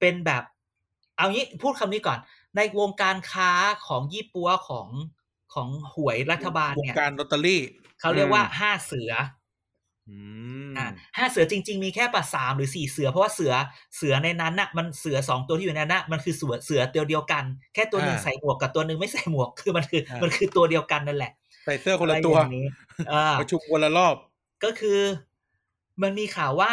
[0.00, 0.42] เป็นแบบ
[1.16, 2.18] เอางี้พูดคำนี้ก่อน
[2.56, 3.50] ในวงการค้า
[3.86, 4.88] ของยี่ปัวของ
[5.54, 7.62] ของหวยรัฐบาลวงเนี่ยการลอตเตอรี่
[8.00, 9.10] เขาเรียกว่าห้าเสือ
[10.08, 10.16] อื
[10.68, 10.86] มอ่า
[11.18, 13.52] ห้าเสือจริง ๆ มีแค่ปะสามหรือสี่เสือ เพราะว่าเสือ
[13.96, 21.32] เสือในนั้นน่ะมันเสือสองตัวที่อยู่ในนั้นน่ะมันคือเสือเสือตัวเดียวกัน แค่ตัวหนึ่งใส่หมวกกับตัวหนึ่งไม่ใส่หมวกคือมันคือมันคือตัวเดียวกันนั่นแหละ
[21.64, 22.68] ใส่เสื้อคนละตัวอะไรอย่างนี้
[23.12, 24.16] อ่าประชุมคนละรอบ
[24.64, 25.00] ก็คือ
[26.02, 26.70] มันมีข่าวว่า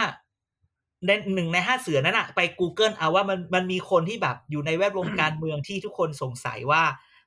[1.06, 6.84] ในหนึ่งในห้าเสือนั้นอะไป Google เอาว่ามันมันมีคนที่แบบอยู่ในแวดวงการเมืองที่ทุกคนสงสัยว่า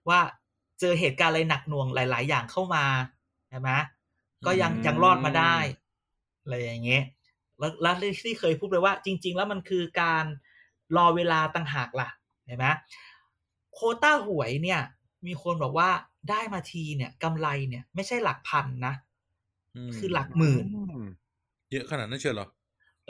[0.09, 0.21] ว่า
[0.81, 2.85] เจอเหตุการณ์อะไรหนักหน่วงหลาย ๆ อย่างเข้ามา
[3.49, 3.71] ใช่ไหม
[4.47, 5.57] ก็ยังอืมยังรอดมาได้
[6.43, 7.03] อะไรอย่างเงี้ย
[7.59, 10.25] แล้วแล้วที่เคยพูดไปว่า จริง ๆ แล้วมันคือการ
[10.97, 12.09] รอเวลาต่างหากล่ะ
[12.47, 12.67] เห็นไหม
[13.75, 14.81] โควต้าหวยเนี่ย
[15.27, 15.91] มีคนบอกว่า
[16.31, 18.95] ได้มาทีเนี่ยกำไรเนี่ย ไม่ใช่หลักพันนะ
[19.97, 20.67] มคือหลักหมื่น
[21.71, 22.47] เยอะขนาดนั้นเชียวเหรอ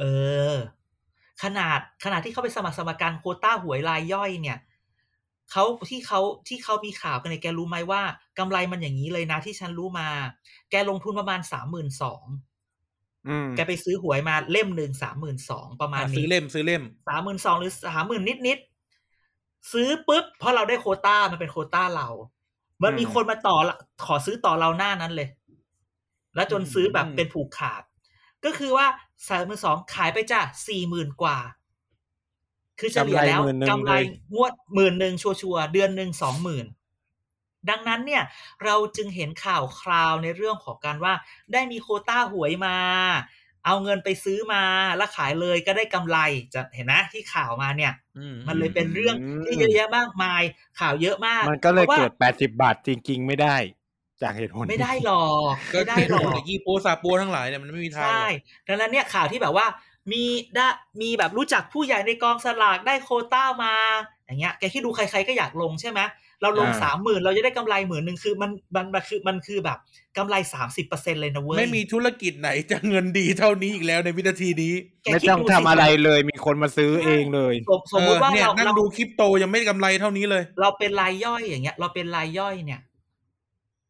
[0.00, 0.04] เอ
[0.52, 0.54] อ
[1.42, 4.58] ขนาดขนาดที่เขาไปสมัครสมการโควต้าหวยรายย่อยเนี่ย
[5.50, 8.02] เขาที่เขาที่เขามีข่าวกันเนี่ยแกรู้ไหมว่า
[8.38, 10.08] กำไรมันอย่างนี้เลยนะที่ฉันรู้มา
[10.70, 12.24] แกลงทุนประมาณสามหมื่นสอง
[13.28, 22.08] อืมแกไปซื้อหวยมาเล่มหนึ่งสามหมื่นสองประมาณอะซื้นี้อเล่มซื้อเล่มสามหมื่นสองหรือสามหมื่นนิดนิดๆซื้อปุ๊บเพราะเราได้โควต้ามันเป็นโควต้าเรา
[22.82, 25.28] มันมีคนมาต่อละขอซื้อต่อเราหน้านั้นเลย
[26.34, 27.82] แล้วจนซื้อแบบเป็นผูกขาด
[28.44, 28.86] ก็คือว่า
[29.28, 31.38] สามหมื่นสองขายไปจ้ะสี่หมื่นกว่า
[32.78, 34.04] คือเฉลี่ยแล้วกำไรกำไร10,000เลย
[34.34, 36.66] งวดหมื่นหนึ่งชัวร์ๆเดือนหนึ่งสองหมื่น
[37.70, 38.22] ดังนั้นเนี่ย
[38.64, 41.14] เราจึงเห็นข่าวคราวในเรื่องของการว่า
[41.52, 42.76] ได้มีโควต้าหวยมา
[43.66, 44.62] เอาเงินไปซื้อมา
[44.96, 46.18] แล้วขายเลยก็ได้กำไร
[46.54, 50.42] จะเห็นไหมที่ข่าวมาเนี่ยอืมมันเลยเป็นเรื่องอืมที่เยอะแยะมากมาย
[50.80, 53.56] ข่าวเยอะมาก มันก็เลยพราะว่าเกิดแปดสิบาทจริง ๆ ไม่ได้
[54.22, 58.30] จากเหตุผลไม่ได้หรอกก็ไม่ได้เหตุหรผอลกจากยี่โปซาปัวทั้งหลายเนี่ยมันไม่มีทางหรใช่อ
[58.66, 59.66] กดังนั้นเนี่ยข่าวที่แบบว่า
[60.12, 60.66] มีได้
[61.02, 63.74] มีแบบรู้จักผู้ใหญ่ในกองสลากได้โควต้ามา
[64.26, 66.00] อย่างเงี้ยแกคิดดูใครๆก็อยากลงใช่ไหม
[66.42, 69.78] เราลงอ่าสามหมื่นเราจะได้กำไรหมื่นหนึ่งคือมันมันมันคือมันคือแบบ
[70.16, 74.72] กำไรสามสิบเปอร์เซ็นเลยนะเว้ย ไม่มีธุรกิจไหนจะเงินดีเท่านี้อีกแล้วในวินาทีนี้
[75.04, 82.80] แกไม่คิดต้องดูทำสิอะไรเลยมีคนมาซื้อเองเลย สมสมมติว่าเออเนี่ยเรานั่งเราดูคริปโตยังไม่กำไรเท่านี้เลย เราเป็นรายย่อยอย่างเงี้ย เราเป็นรายย่อยเนี่ย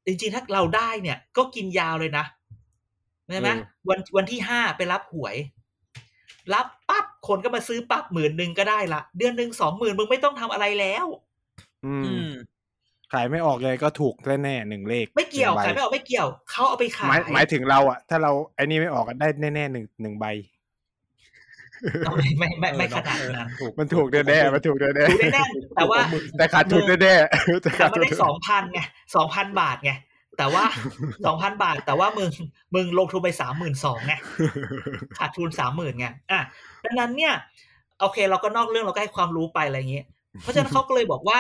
[0.06, 2.24] จริงๆถ้าเราได้เนี่ย ก็กินยาวเลยนะ
[3.28, 5.36] ใช่ไหมเออวันวันที่ห้าไปรับหวย
[6.54, 11.06] รับปั๊บคนก็มาซื้อปั๊บหมื่นหนึ่งก็ได้ละเดือนหนึ่งสองหมื่นมึงไม่ต้องทำอะไรแล้ว
[11.84, 12.30] อืมอืม
[13.12, 20.59] ขายไม่ออกเลยก็ถูกแน่ๆหนึ่งเลข ไม่เกี่ยวหนึ่งใบขายไม่ออกไม่เกี่ยวเขาเอาไปขาหมายยหมายถึงเราอะถ้าเราไอ้นี่ไม่ออกก็ได้แน่ๆหนึ่งหนึ่งใบเอา
[22.16, 27.14] ไม่ไม่ไม่ไม่เออขนาดนั้นถูกมันถูกแน่ๆมันถูกแน่ถูกแน่ๆแต่ว่าๆแต่ขาดทุนแน่ๆแต่
[27.62, 28.80] แต่ขาดไม่ทุนได้สองพันไง
[29.16, 29.92] สองพันบาทไง
[30.38, 30.64] แต่ว่า
[31.26, 32.30] สองพันบาท แต่ว่ามึง
[32.74, 34.14] มึงลงทุนไปสามหมื่นสองไง
[35.18, 36.40] ขาดทุนสามหมื่นไงอะ
[36.84, 37.32] ดังนั้นเนี่ย
[38.00, 40.06] โอเค เราก็นอกเรื่องเราก็ให้ความรู้ไปอะไรอย่างเงี้ย
[40.42, 41.38] เพราะฉะนั้นเขาก็เลยบอกว่า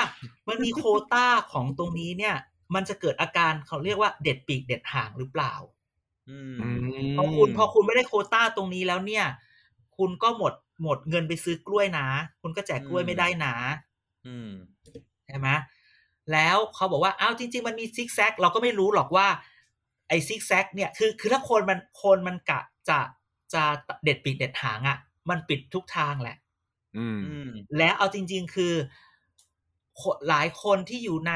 [0.48, 2.34] มันมีโควต้าของตรงนี้เนี่ย
[2.74, 5.54] มันจะเกิดอาการเขาเรียกว่าเด็ดปีกเด็ดหางหรือเปล่า
[6.30, 9.24] อืมอืมพอคุณพอคุณไม่ได้โควต้าตรงนี้แล้วเนี่ย
[10.00, 12.06] คุณก็หมดหมดเงินไปซื้อกล้วยนะ
[12.42, 13.54] คุณก็แจกกล้วยไม่ได้นะ
[14.26, 14.50] อืม
[15.26, 15.48] ใช่ไหม
[16.32, 19.26] แล้วเขาบอกว่าอ้าวจริง ๆ มันมีซิกแซกเราก็ไม่รู้หรอกว่า
[20.08, 22.98] ไอ้ซิกแซกเนี่ยคือคือถ้าคนมันคนมันกะจะ
[23.54, 23.62] จะ
[24.04, 24.98] เด็ดปีกเด็ดหางอะ่ะ
[25.30, 26.36] มันปิดทุกทางแหละ
[26.98, 28.74] อืมอืมแล้วเอาจริง ๆ คือ
[30.00, 31.32] คนหลายคนที่อยู่ใน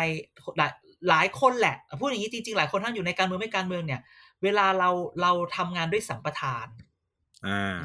[0.58, 0.72] หลาย
[1.08, 4.00] หลายคนแหละพูดอย่างนี้จริงๆหลายคนทั้งอยู่ในการเมืองไม่การเมืองเนี่ย
[4.42, 4.90] เวลาเรา
[5.22, 6.93] เราทำงานด้วยสัมปทานอ่า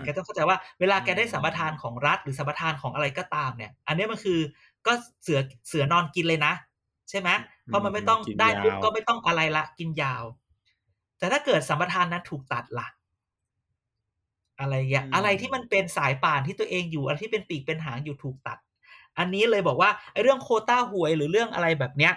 [0.03, 4.39] แกต้องเข้าใจว่าเวลาแกได้สัมปทานของรัฐหรือสัมปทานของอะไรก็ตามเนี่ย อันนี้มันคือ
[4.87, 4.93] ก็
[5.23, 6.53] เสือเสือนอนกินเลยนะ
[7.09, 7.29] ใช่ไหม
[7.65, 10.23] เพราะมันไม่ต้องกินได้ปุ๊บยาวก็ไม่ต้องอะไรละกินยาว
[11.17, 12.87] แต่ถ้าเกิดสัมปทานนั้นถูกตัดล่ะ
[14.59, 18.57] อะไรอย่างเงี้ยอืมอะไรที่มันเป็นสายป่านที่ตัวเองอยู่อะไรที่เป็นปีกเป็นหางอยู่ถูกตัด
[19.17, 22.13] อันนี้เลยบอกว่าไอ้เรื่องโควต้าหวยหรือเรื่องอะไรแบบเนี้ย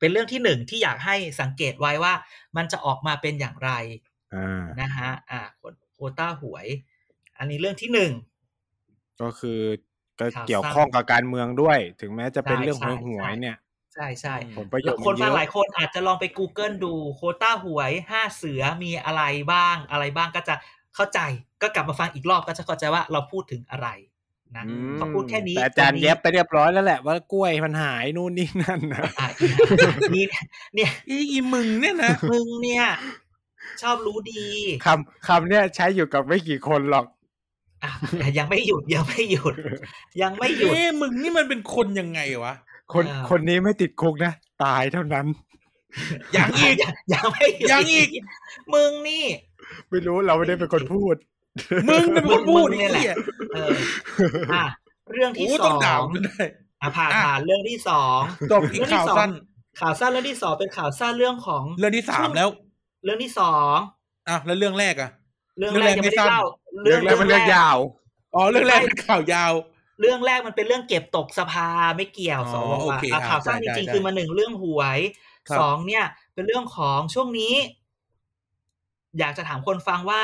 [0.00, 2.12] เป็นเรื่องที่หนึ่งที่อยากให้สังเกตไว้ว่า
[2.56, 3.70] มันจะออกมาเป็นอย่างไร
[4.34, 5.66] อ่านะฮะ อ่าโคว
[6.18, 6.66] ต้าหวย
[7.38, 8.12] อันนี้เรื่องที่หนึ่ง
[9.22, 9.60] ก็คือ
[10.18, 13.56] ก็ข่าวเกี่ยวสั้นข้องกับการเมืองด้วย ถึงแม้จะเป็นใช่เรื่องหใช่วยหวยใช่เนี่ย
[13.94, 20.54] ใช่ใช่อืมผลประโยชน์คนมันเยฟังอะหลายคนอาจจะลองไป Google ดูโควต้าหวยห้าเสือมีอะไรบ้างอะไรบ้างก็จะ
[20.94, 21.20] เข้าใจ
[21.62, 23.88] ก็กลับมาฟังอีกรอบก็จะเข้าใจว่าเราพูดถึงอะไร
[24.56, 29.28] นะอืมเขาพูดแค่นี้แต่อาจารย์ตงนี้เย็บไปเรียบร้อยแล้วแหละว่ากล้วยมันหายนู่นนี่นั่นนะอะ
[30.14, 30.24] นี่
[30.74, 32.84] เนี่ยอีอีมึงเนี่ยนะมึงเนี่ย
[33.82, 34.44] ชอบรู้ดี
[34.84, 37.06] คำคำเนี้ยใช้อยู่กับไม่กี่คนหรอก
[37.84, 37.90] อะ
[38.38, 39.54] ยังไม่หยุดยังไม่หยุด
[40.22, 42.54] ยังไม่หยุดเอ๊ะมึงนี่มันเป็นคนยังไงวะ
[42.92, 44.32] คนอ่าคนนี้ไม่ติดคุกนะ
[44.64, 45.26] ตายเท่านั้น
[46.36, 48.08] ยังอีกยังยังไม่หยุดยังอีก
[48.74, 49.24] มึงนี่
[49.90, 51.16] ไม่รู้เราไม่ได้เป็นคนพูด
[51.88, 53.16] มึงเป็นคนพูดมึงไอ้เนี่ยแหละเหี้ย
[53.54, 53.72] เออ
[54.54, 54.64] อะ
[55.12, 56.42] เรื่องที่โอ้สต้อองด่างมันได้
[56.82, 58.18] อะผ่านอะผ่านเรื่องที่สอง
[58.52, 59.30] จบอีกข่าวสั้น
[59.80, 62.48] ข่าวสั้นเรื่องที่สองเป็นข่าวสั้นเรื่องของเรื่องที่สามแล้ว
[63.04, 63.76] เรื่องที่สอง
[64.28, 65.10] อะแล้วเรื่องแรกอะ
[65.58, 66.40] เรื่องเรื่องแรแรกกยังไม่ไม่ได้สั้นเล่า
[66.84, 67.78] เรื่องแล้วมันเรื่องยาว
[68.34, 69.52] อ๋อเรื่องแรกเป็นข่าวยาว
[70.00, 74.98] เรื่องแรกมันเป็นเรื่องเก็บตกสภาไม่เกี่ยวอ๋อสวโอเคอะครับข่าวสั้นจได้ริงได้ๆคือมาหนึ่งเรื่องหวย
[75.48, 77.54] ครับสองเนี่ย เป็นเรื่องของช่วงนี้
[79.18, 80.22] อยากจะถามคนฟังว่า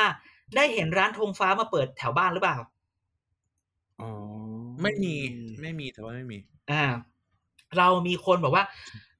[0.55, 2.57] ได้เห็นร้านธงฟ้ามาเปิดแถวบ้านหรือเปล่า
[4.01, 4.09] อ๋อ
[4.81, 5.15] ไม่มี
[5.61, 6.37] ไม่มีแต่ว่าไม่มี
[6.71, 6.83] อ่า
[7.77, 8.63] เรามีคนบอกว่า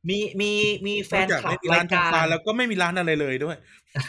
[0.09, 0.51] มีมี
[0.87, 3.57] มีแฟนอกนจากคลัไม่บมีราร้ายนทงการฟ้าแล้วก็ไม่มีร้านอะไรเลยด้วย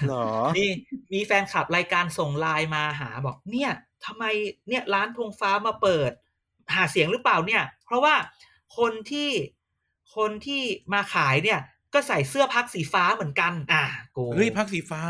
[0.06, 0.28] เหรอ
[0.58, 0.70] นี่
[1.12, 3.70] มีแฟนคลับรายการส่งไลน์มาหาบอก เนี่ย
[4.04, 4.24] ทำไม
[4.68, 6.10] เนี่ยร้านธงฟ้ามาเปิด
[6.74, 8.14] หาเสียงหรือเปล่าเนี่ย เพราะว่า
[8.78, 9.30] คนที่
[10.16, 11.60] คนที่มาขายเนี่ย
[11.94, 13.84] ก็ใส่เสื้อพักสีฟ้าเหมือนกัน อะ
[14.16, 15.02] กูเฮ้ยพักสีฟ้า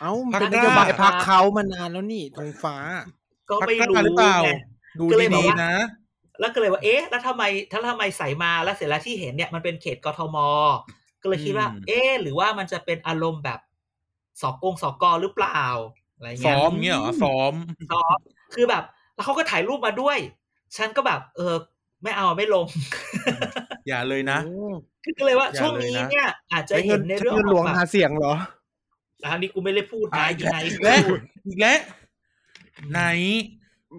[0.00, 2.76] เอ้าพักเป็นนกล้าโยบายพักเขามานานแล้วนี่ธงฟ้า
[3.50, 4.50] ก็พักไม่กล้ารู้หรือเปล่าไง
[4.98, 5.74] ดูก็เลยบอกดีว่าๆนะ
[6.40, 10.36] แล้วก็เลยว่าเอ๊ะแล้วทำไมถ้าทำไมใส่มาแล้วเสร็จแล้วที่เห็นเนี่ยมันเป็นเขตกทม
[11.22, 13.60] ก็เลยคิดว่าอืมเอ๊ะหรือว่ามันจะเป็นอารมณ์แบบ
[14.40, 15.62] สอกงสอกอหรือเปล่า
[16.16, 17.54] อะไรซ้เงี้ยอมเงี้ยเหรอซ้อม
[17.92, 18.18] ซ้อม
[18.54, 20.18] คือแบบ แล้วเขาก็ถ่ายรูปมาด้วย
[20.76, 21.54] ฉันก็แบบ เออ
[22.02, 22.66] ไม่เอาไม่ลง
[23.88, 24.38] อย่าเลยนะ
[25.18, 28.34] ก็เลยว่าอย่าช่วงเลยนี้นะเนี่ย อาจจะใช้เห็เงินนในใช้เรื่องเงินขหลอวงงแบบหาเสียงเหรอ
[29.22, 30.94] อันนี้กูไม่ได้พูดนะยังไงและ
[31.46, 31.78] อีกแล้ว
[32.90, 33.00] ไหน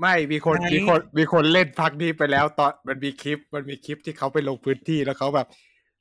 [0.02, 5.47] ไม่มีคนไหน มีคนมีคนเล่นพักนี้ไปแล้วตอนมันมีคลิป มันมีคลิปที่เขาไปลงพื้นที่แล้วเขาแบบ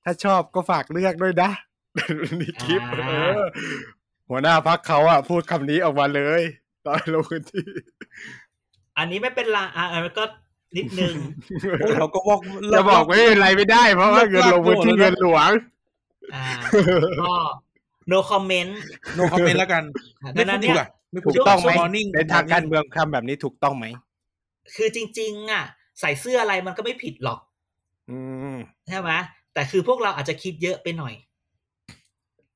[0.05, 1.51] ถ้าชอบก็ฝากเลือกด้วยนะ
[2.41, 3.43] มีคลิปเออ
[4.31, 6.43] หัวหน้าพักเขาอะพูดคำนี้ออกมาเลย
[6.87, 7.67] ตอนลงพื้นที่
[8.99, 10.25] อันนี้ไม่เป็นไรอะอันนั้นก็
[10.77, 11.15] นิดนึง
[11.81, 12.41] โอ้เราก็บอก
[12.75, 15.51] จะบอกไม่เป็นไรไม่ได้เพราะว่าเงินลงพื้นที่เงินหลวง
[16.35, 16.45] อ่า
[17.23, 17.35] ก็
[18.11, 18.71] no comment
[19.15, 19.83] โนคอมเมนต์แล้วกัน
[20.25, 23.87] ดัไม่งนั้นพูดเนี่ดียกว่าไม่พู ถูดกต้องไหมมอร์นิ่งในทางการเมืองทำแบบนี้ถูกต้องไหม
[24.75, 25.65] คือจริง ๆ อะ
[26.01, 27.41] ใส่เสื้ออะไรมันก็ไม่ผิดหรอก
[28.11, 28.19] อื
[28.55, 28.57] ม
[28.89, 29.11] ใช่ไหม
[29.55, 31.15] แต่คือพวกเราอาจจะคิดเยอะไปหน่อย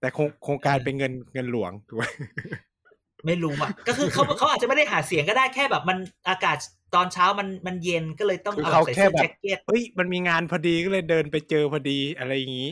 [0.01, 2.05] แต่โครงโครงการเป็นเงินเงินหลวงถูกไหม
[3.27, 6.57] ไม่รู้อะก็คือเขาเขาอาจจะไม่ได้หาเสียงก็ได้แค่แบบมันอากาศ
[6.95, 12.71] ตอนเช้ามันมันเย็นก็เลยต้องคือเอาเขาใส่แค่เสื้อแบบแจ็คเก็ตเฮ้ยมันมีงานพอดีก็เลยเดินไปเจอพอดีอะไรอย่างนี้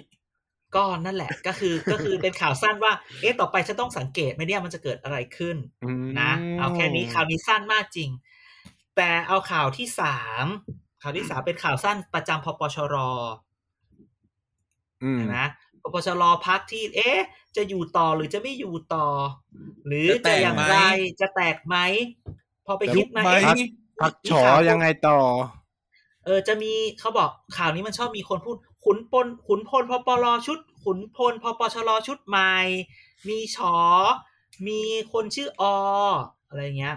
[0.76, 8.10] ก็นั่นแหละก็คือก็คือเป็นข่าวสั้นว่า เอ๊ะต่อไปฉันต้องสังเกตไหมเนี่ยมันจะเกิดอะไรขึ้นอืมนะเอาแค่นี้ข่าวนี้สั้นมากจริง
[8.96, 10.46] แต่เอาข่าวที่สาม
[11.02, 12.96] ข่าวที่สามเป็นข่าวสั้นประจำพปชร
[15.02, 15.46] อืมนะ
[15.82, 17.18] ปปชรพักที่ เอ๊ะ
[17.56, 19.06] จะอยู่ต่อหรือจะไม่อยู่ต่อ
[19.86, 20.76] หรือจะแตจะกอย่างไหมไร
[21.20, 21.76] จะแตกไหม
[22.66, 23.68] พอไปคิดมาไหมเอ๊ะ
[24.00, 25.18] พักมีฉอข่าวยังไงต่อ
[26.24, 32.54] เออจะมีเขาบอกข่าวนี้มันชอบมีคนพูด ขุนพลขุนพลพปรชุด ขุนพลพปชรชุดใหม่
[33.28, 33.76] มีฉอ
[34.66, 34.80] มี
[35.12, 35.62] คนชื่ออ
[36.48, 36.96] อะไรเงี้ย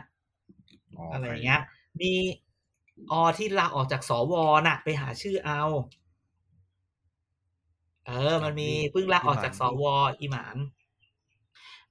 [1.14, 1.62] อะไรเงี้ย
[2.02, 2.12] มี
[3.12, 4.34] อที่ลาออกจากสว
[4.68, 5.62] น่ะ ไปหาชื่อเอา
[8.08, 9.84] เออ มันมีเพิ่งลาออกจากสว
[10.20, 10.58] อีหมาน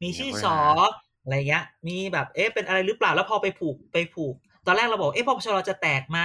[0.02, 4.35] มีชื่อเดี๋ยวสค่ออยหาอะไรเงี้ย มีแบบเอ๊ะเป็นอะไรหรือเปล่าแล้วพอไปผูกไปผูก
[4.66, 6.20] ตอนแรกเราบอกเอ๊ะพปชรจะแตกไหม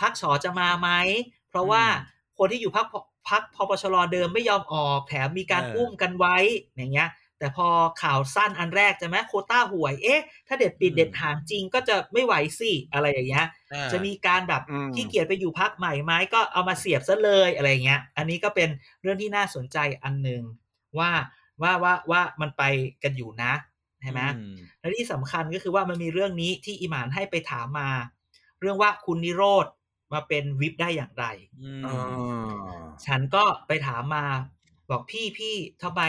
[0.00, 0.90] พักชอจะมาไหม
[1.48, 1.84] เพราะว่า
[2.38, 2.86] คนที่อยู่พัก
[3.28, 6.36] พักพปชรเดิมไม่ยอมออกแถมมีการเอออุ้อุ้มกันไว้
[6.76, 7.68] อย่างเงี้ย แต่พอ
[8.02, 18.68] ข่าวสั้นอันแรกจะไหมโควต้าหวยเอ๊ะ ถ้าเด็ดปิดเด็ดหางจริงก็จะไม่ไหวสิอะไรอย่างเงี้ยอ่าจะมีการแบบอืมขี้เกียจไปอยู่พักใหม่ไหมก็เอามาเสียบซะเลยอะไรเงี้ย อันนี้ก็เป็น
[19.02, 20.42] เรื่องที่น่าสนใจอันหนึ่ง
[20.98, 21.10] ว่า
[21.62, 22.62] ว่าว่าว่ามันไป
[23.02, 23.52] กันอยู่นะ
[24.02, 27.90] ใช่ไหมอืมและที่สำคัญก็คือว่ามันมีเรื่องนี้ที่อิหมานให้ไปถามมา
[28.60, 29.66] เรื่องว่าคุณนิโรธ
[30.12, 31.24] มาเป็นวิปได้อย่างไร
[31.62, 31.94] อืมอ๋อ
[33.06, 34.24] ฉันก็ไปถามมา
[34.90, 36.02] บอกพี่พี่ทำไม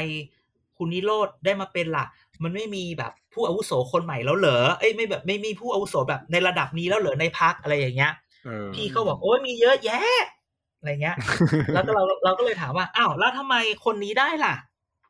[0.78, 2.06] คุณนิโรธได้มาเป็นล่ะ
[2.43, 8.14] มันไม่มีแบบผู้อาวุโสคนใหม่แล้วเหรอเอ้ยไม่แบบไม่มีผู้อาวุโสแบบในระดับนี้แล้วเหรอในพักอะไรอย่างเงี้ย
[8.45, 10.00] เออพี่เขาบอกโอ้ยมีเยอะแยะ
[10.78, 11.18] อะไรเงี้ย
[11.74, 14.56] แล้วก็เราเราก็เลยถามว่าอ้าวแล้วทำไมคนนี้ได้ล่ะ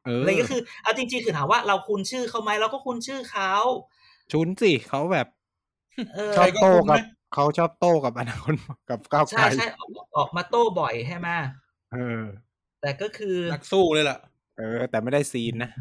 [0.06, 3.54] เอออะไรก็คือเอาจริงๆคือถามว่าเราคุ้นชื่อเขาไหมเราก็คุ้นชื่อเขา
[4.32, 5.28] ชุนสิเขาแบบ
[6.16, 6.98] เออชอบโต้กับ
[7.32, 8.54] ใครก็คุ้นไหมเขาชอบโต้กับอนาคต
[8.90, 11.28] กับก้าวไกใช่ลใช่ออกออกมาโต้บ่อยใช่ไหม
[11.92, 12.22] เออ
[12.82, 14.18] แต่ก็คือนักสู้เลยล่ะ
[14.58, 15.72] เออ แต่ไม่ได้ซีนนะ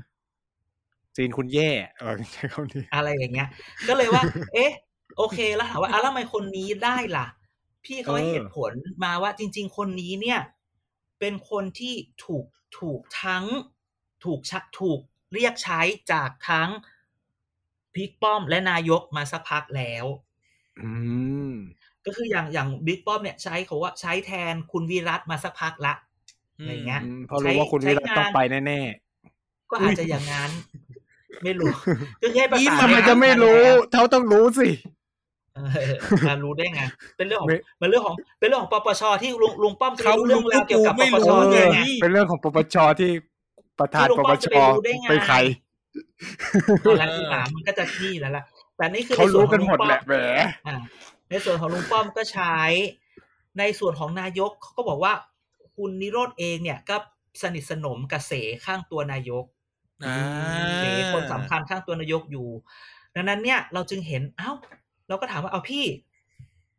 [1.16, 3.48] ซีนคุณแย่เออใช้คำนี้อะไรอย่างเงี้ย
[3.88, 4.24] ก็เลยว่า
[4.54, 4.72] เอ๊ะ
[5.16, 7.26] โอเคแล้วถามว่าอะแล้วทำไมคนนี้ได้ล่ะ
[7.84, 8.72] พี่เขาให้เหตุผล
[9.04, 10.40] มาว่าจริง ๆ คนนี้เนี่ย
[11.18, 11.94] เป็นคนที่
[12.24, 12.46] ถูก
[12.78, 13.44] ถูกทั้ง
[14.24, 15.00] ถูกชักถูก
[15.34, 15.80] เรียกใช้
[16.12, 16.70] จากทั้ง
[17.94, 20.27] พิกป้อมและนายกมาสักพักแล้วอืม
[22.06, 25.94] ก็คืออย่างอย่างบิ๊กป้อมเนี่ยใช้เขาว่าใช้แทนคุณวิรัตมาสักพักละ
[26.56, 28.80] อะไรเงี้ยอืมเพราะรู้ว่าคุณใช้วิรัตใช้งานต้องไปแน่
[29.70, 30.50] ก็อาจจะอย่างนั้น
[31.44, 31.72] ไม่รู้
[32.22, 33.60] ก็แค่ประๆสานทำไมจะไม่รู้
[33.92, 34.68] เขาต้องรู้สิ
[35.54, 35.60] เอ
[35.90, 35.92] อ
[36.28, 36.80] อะรู้ได้ไง
[37.16, 43.10] เป็นเรื่องของไม่เป็นเรื่องของ เป็นเรื่องของปปชที่ลุงลุงป้อมจะเขารู้เรื่องราวเกี่ยวกับปไม่ปรู้ชเอด้วยอไงเป็นเรื่องของปปชที่
[43.78, 45.36] ประธานที่ลุงปป้ปอมชจะไปรู้ได้ไงเป็นใคร
[46.84, 48.44] ตอนแรกที่ถามมันก็จะนี่แล้วล่ะ
[48.78, 50.14] แต่นี่คือเขาในส่วรู้นขกัอนงหมดลุงแหป้อละมแหม
[50.66, 50.76] อ่า
[51.30, 52.56] ในส่วนของลุงป้อมก็ใช้
[53.58, 55.12] ในส่วนของนายกเขาก็บอกว่า
[55.76, 56.96] คุณนิโรธเองเนี่ยก็
[57.42, 58.32] สนิทสนมกับเส
[58.64, 59.44] ข้างตัวนายก
[60.06, 60.16] อ่า
[60.78, 62.48] เสคนสำคัญข้างตัวนายกอยู่
[63.14, 64.50] ดังนั้นเนี่ยเราจึงเห็นเอ้า
[65.08, 65.84] เราก็ถามว่าเอาพี่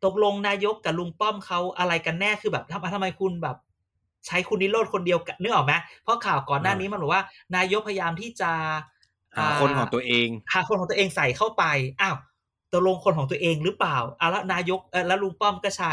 [0.04, 3.56] ตกลงนายกกับลุงป้อมเขาอะไรกันแน่คือแบบทำทำไมคุณแบบ
[4.26, 5.72] ใช้คุณนิโรธคนเดียวกันนึกออกไหม
[6.02, 7.22] เพราะข่าวก่อนหน้านี้มันบอกว่า
[7.56, 8.52] นายกพยายามที่จะ
[9.38, 11.64] หาคนของตัวเองหาคนของตัวเองใส่เข้าไป
[12.00, 12.16] อ้าว
[12.72, 15.92] ตกลงคนของตัวเองหรือเปล่าอะแล้วนายกเออแล้วลุงป้อมก็ใช้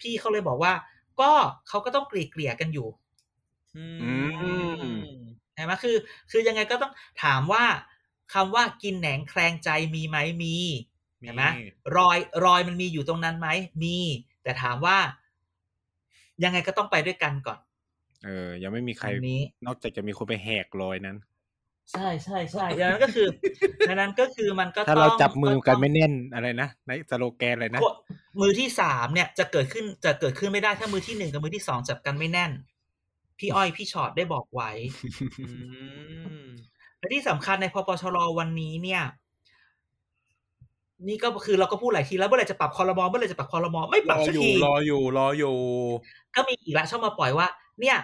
[0.00, 0.72] พี่เขาเลยบอกว่า
[1.20, 1.30] ก็
[1.68, 2.88] เขาก็ต้องเกลี่ยเกลี่ยกันอยู่
[3.76, 4.10] อือื
[4.82, 5.16] ม
[5.54, 5.96] ใช่ไหมคือ
[6.30, 7.64] คือยังไงก็ต้องถามว่า
[8.34, 10.56] คำว่ากินแหนงแคลงใจมีไหมมี
[11.20, 11.44] เห็นไหม
[11.96, 13.48] รอยรอยมันมีอยู่ตรงนั้นไหม
[13.82, 13.96] มี
[14.42, 14.98] แต่ถามว่า
[16.44, 17.58] ยังไงก็ต้องไปด้วยกันก่อน
[18.24, 21.16] เออ ยังไม่มีใครอันนี้นอกจากจะมีคนไปแหกรอยนั้น
[21.92, 23.28] ใช่ใช่ใช่ดังนั้นก็คือ
[23.88, 27.94] ดังนั้นก็คือมันก็ถ้าต้องเราจับมือกันต้งไม่แน่นอะไรนะในสโลแกนอะไรนะพวก
[28.40, 32.50] มือที่สามเนี่ยจะเกิดขึ้นจะเกิดขึ้นไม่ได้ถ้ามือที่หนึ่งกับมือที่สองจับกันไม่แน่น
[33.38, 34.70] พี่อ้อยพี่ชอตได้บอกไว้
[35.48, 35.52] อื
[36.44, 36.46] ม
[36.98, 39.02] และที่สำคัญในพปชรวันนี้เนี่ย
[41.08, 45.56] นี่ก็คือเราก็พูดหลายทีแล้วเมื่อไหร่จะปรับคอรมอเมื่อไหร่จะปรับคอรมอไม่ปรรับอสักอยู่ทีรออยู่รออยู่
[46.34, 47.46] ก็มีอีกแล้วชอบมาปล่อยว่า
[47.80, 47.96] เนี่ย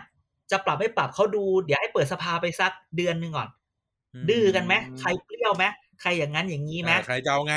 [0.51, 3.49] จะปรับไม่ปรับเขาดูเดี๋ยวให้เปิดสภาไปสักเดือนหนึ่งก่อน
[4.29, 5.65] ดื้อกันไหมใครเปรี้ยวไหม
[6.01, 7.55] ใครอย่างนั้นอย่างนี้ไหมอ่าใครจะเอาไง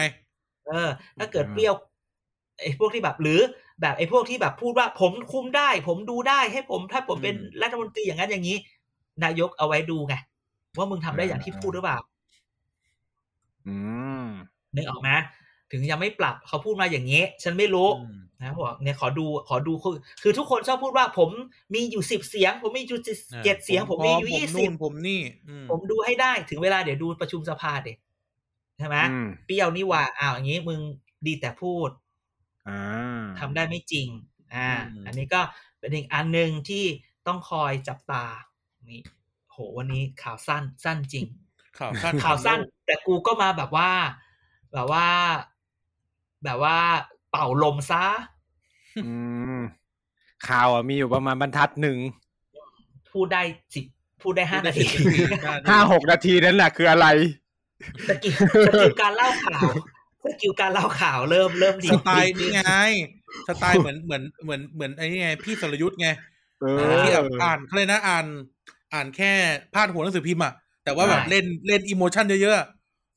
[0.68, 1.74] เออ ถ้าเกิดเปรี้ยว
[2.62, 3.42] ไอ้พวกที่แบบหรือ
[3.82, 8.58] แบบไอ้พวกที่แบบพูดว่าผมคุมได้ ผมดูได้ให้ผม ถ้าผมเป็นอืมรัฐมนตรีอย่างนั้นอย่างนี้
[9.24, 10.16] นายกเอาไว้ดูไง
[10.78, 11.98] ว่ามึงทำได้อย่างที่พูดหรือเปล่า
[13.68, 13.76] อื
[14.24, 14.26] ม
[14.76, 15.10] นึกออกไหม
[15.72, 21.30] ถึงยังไม่ปรับเขาพูดมาอย่างนี้ ฉันไม่รู้อืม นะบอกเนี่ยขอดูขอดูคือคือทุกคนชอบพูดว่าผม
[21.74, 23.00] มีอยู่สิบเสียง ผมมีอยู่
[23.44, 27.94] เจ็ดเสียง ผมมีอยู่ผยี่ผสิบนู่นผมนี่อืมผมดูให้ได้ถึงเวลาเดี๋ยวดูประชุมสภาเด็
[28.78, 30.80] ใช่ไหมอืมเปรี้ยวนี่หว่าอ้าวอย่างนี้มึง
[31.26, 31.90] ดีแต่พูด
[32.68, 34.08] อ่าทำได้ไม่จริง
[34.56, 34.70] อ่า
[35.06, 35.42] อันนี้ก็
[35.80, 36.86] เป็นอีกอันหนึ่งที่
[37.28, 38.26] ต้องคอยจับตา
[38.90, 39.02] นี่
[39.52, 41.26] โหวันนี้ข่าวสั้นสั้นจริง
[41.80, 43.92] ข่าวสั้นข่าวสั้น แต่กูก็มาแบบว่า
[44.74, 45.08] แบบว่า
[46.44, 46.78] แบบว่า
[47.32, 48.06] เป่าลมซะ
[49.06, 49.14] อื
[49.58, 49.60] ม
[50.48, 51.98] ข่าวอะมีอยู่ประมาณบรรทัดหนึ่ง
[53.12, 53.42] พูดได้
[53.74, 53.86] สิบ
[54.22, 54.86] พูดได้ห้านาที
[55.70, 57.08] ห้าหกนาทีนั่นแหละคืออะไร
[58.08, 58.34] skill
[58.68, 59.70] skill การเล่าข่าว
[60.26, 62.62] skill การเล่าข่าวเริ่มเริ่มดีสไตล์นี่ไง
[63.48, 66.10] สไตล์เหมือนเหมือนเหมือนเหมือนไอ้นี่ไง พี่สรยุทธ์ไง
[66.62, 68.26] เออที่แบบอ่านเขาเลยกนะอ่าน
[68.94, 69.32] อ่านแค่
[69.74, 70.54] พาดหัวหนังสือพิมพ์อะ
[70.84, 72.56] แต่ว่าแบบใช่เล่นเล่น emotion เยอะ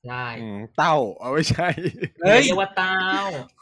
[0.08, 1.68] ใช่อืมเต้าเอาไม่ใช่
[2.22, 2.98] เฮ้ยเรียกว่าเต้า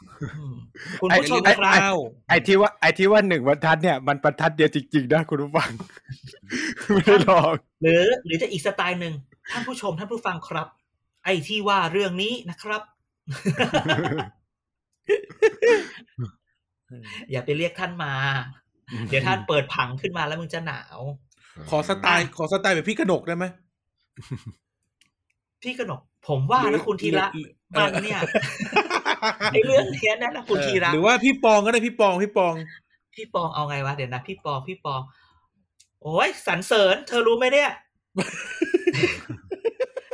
[1.01, 1.95] คุณๆผู้ชมไอ้ครับเต้า
[2.29, 5.71] ไอ้ที่ว่าไอ้ที่ว่าหนึ่งบรรทัดเนี่ยมันบรรทัดเดียวจริงๆนะคุณผู้ฟัง
[6.93, 9.13] ไม่ได้หลอกหรือ หรือจะอีกสไตล์หนึ่ง
[9.51, 10.67] ท่านผู้ชมท่านผู้ฟังครับ
[11.25, 12.81] ไอ้ที่ว่าเรื่องนี้นะครับ
[17.31, 18.13] อย่าไปเรียกท่านมา
[19.09, 20.99] เดี๋ยวท่านเปิดผังขึ้นมาแล้วมึงจะหนาว
[21.69, 23.45] ขอสไตล์ขอสไตล์แบบพี่กนกได้ไหม
[25.63, 28.19] พี่กนก ผมว่านะคุณธีระหรือ มันเนี่ย
[29.53, 32.53] ไอ้เรื่องเนี้ยนั่นนะคุณธีระหรือว่าพี่ปองก็ได้พี่ปองพี่ปอง
[33.15, 35.01] พี่ปองเอาไงวะเดี๋ยวนะพี่ปองพี่ปอง
[36.01, 37.69] โอ้ยสรรเสริญ เธอรู้ไหมเนี่ย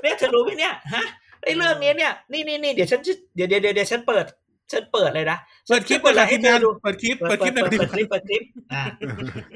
[0.01, 1.03] เนี่ยเธอรู้ไหมเนี่ยฮะ
[1.43, 4.25] ไอ้เรื่องนี้เนี่ยนี่นี่นี่เดี๋ยวฉันจะเดี๋ยวเดี๋ยวเดี๋ยวเดี๋ยวฉันเปิด
[4.71, 5.37] ฉันเปิดเลยนะ
[5.67, 8.43] เปิดคลิปฉันเปิดให้คลิปเธงาอนดูเปิดคลิปเปิเปิดดคลิปหเปินะดเปิดคลิปเปิดคลิป
[8.73, 8.83] อ่า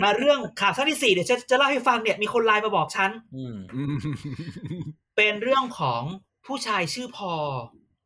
[0.04, 3.96] มาเรื่องข่าวสั้นที่สี่เดี๋ยวฉันจะเล่าให้ฟังเนี่ยมีคนไลน์มาบอกฉันอืมอืม
[5.16, 6.02] เป็นเรื่องของ
[6.46, 7.34] ผู้ชายชื่อพอ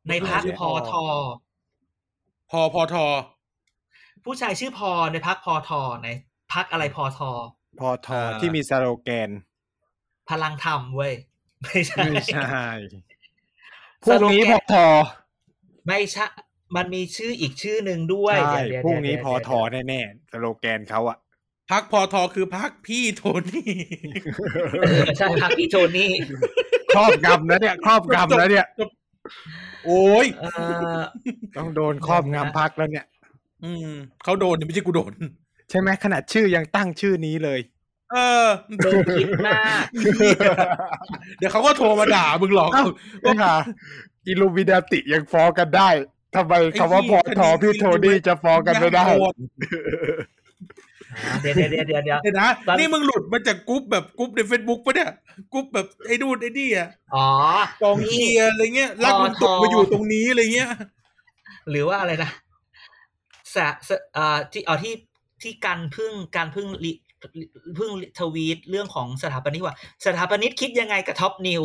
[0.10, 1.06] ในพักชื่อพพออทอ
[2.52, 3.06] พอพอทอ
[4.24, 6.08] ผู้ชายชื่อพอในพักพอทอใน
[6.54, 7.32] พักอะไรพอทอ
[7.80, 9.30] พอทอที่มีสโลแกน
[10.30, 11.14] พลังธรรมเว้ย
[11.64, 12.42] ไม่ใช่ไม่ใช่
[14.04, 14.86] พรุ่งนี้พอทอ
[15.88, 16.26] ไม่ใช่
[16.76, 21.18] มันมีชื่ออีกชื่อหนึ่งด้วยใช่เดี๋ยวพรุ่งนี้เดี๋ยวพอทอเดี๋ยวแน่ๆสโลแกนเขาอะ
[21.72, 23.70] พักพอทอคือพักพี่โทนี่
[24.82, 26.12] เออใช่พักพี่โทนี่
[26.96, 28.66] ครอบงำนะเนี่ย ครอบงำแล้วเนี่ย
[29.86, 30.46] โอ้ยเอ
[30.98, 31.02] อ
[31.58, 33.06] ต้องโดนครอบงำพักแล้วเนี่ย
[33.64, 33.90] อืม
[34.24, 35.12] เขาโดนไม่ใช่กูโดน
[35.70, 37.60] ใช่ไหมขนาดชื่อยังตั้งชื่อนี้เลย
[38.12, 38.48] เออ
[38.86, 39.84] มึงคิดมาก
[41.38, 42.86] เดี๋ยวเขาก็โทรมาด่ามึงหรอกเอ้า
[43.22, 43.56] ไม่ค่ะ
[44.26, 45.90] อิลูมินาติยังฟ้องกันได้
[46.36, 49.06] ทำไมคำว่าพอทอพี่โทนี่จะฟ้องกันไม่ได้
[51.42, 55.12] เดี๋ยวเดี๋ยวเดี๋ยวเดี๋ยวเดี๋ยวเดี๋ยวนะตอนนี่มึงหลุดมาจากกรุ๊ปแบบกรุ๊ปในเฟซบุ๊กปะเนี่ย
[55.54, 57.28] กรุ๊ปแบบไอ้ดูนไอ้นี่อะอ๋อ
[57.82, 60.70] กองเชียร์อะไรเงี้ยรักลุงตู่มาอยู่ตรงนี้อะไรเงี้ย
[61.70, 62.30] หรือว่าอะไรนะ
[63.56, 64.94] สะสะเอ่อที่เอาที่
[65.44, 66.94] ที่การพึ่งการพึ่งลิ
[67.80, 71.62] พึ่งทวีตเรื่องของสถาปนิกว่า สถาปนิกคิดยังไงกับท็อปนิว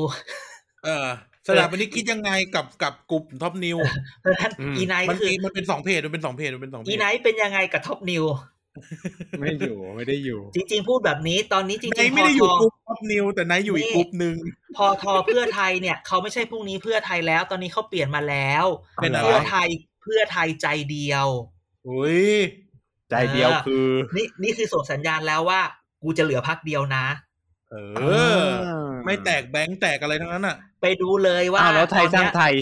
[0.84, 1.08] เออ
[1.48, 3.78] สถาปนิกคิดยังไงกับกับกลุ่มท็อปนิว
[4.20, 8.24] เพราะฉะนั้นอืมอีไนท์มัก็นคือมีมันเป็นสองเพจมันเป็นสองเพจมันเป็นสองเพอีจไนท์เป็นยังไงกับท็อปนิว
[9.40, 14.36] ไม่อยู่ไม่ได้อยู่ จริง ๆ พูดแบบนี้ตอนนี้จริไนงๆท์ไม่ได้อยู่พกลุ่มท็อปนิวแต่ไนท์อยู่อีกกลุ่มหนึ่ง
[14.76, 18.64] พอทอเพื่อไทยเนี่ย เขาไม่ใช่พรุ่งนี้เพื่อไทยแล้ว ตอนนี้เขาเปลี่ยนมาแล้ว
[19.02, 19.68] เป็นอะไรเพื่อไทย
[20.02, 21.26] เพื่อไทยใจเดียว
[21.88, 22.28] อุ้ย
[23.10, 25.60] ใจเดียวคือ นี่นี่คือส่งสัญญาณแล้วว่า
[26.02, 27.06] กูจะเหลือพักเดียวนะ
[27.70, 27.76] เอ
[28.38, 28.44] อ
[29.04, 32.54] ไม่แตกแบงค์แตกอะไรทั้งนั้นอะ ไปดูเลยว่าอ้าวแล้วไทยสร้างไทย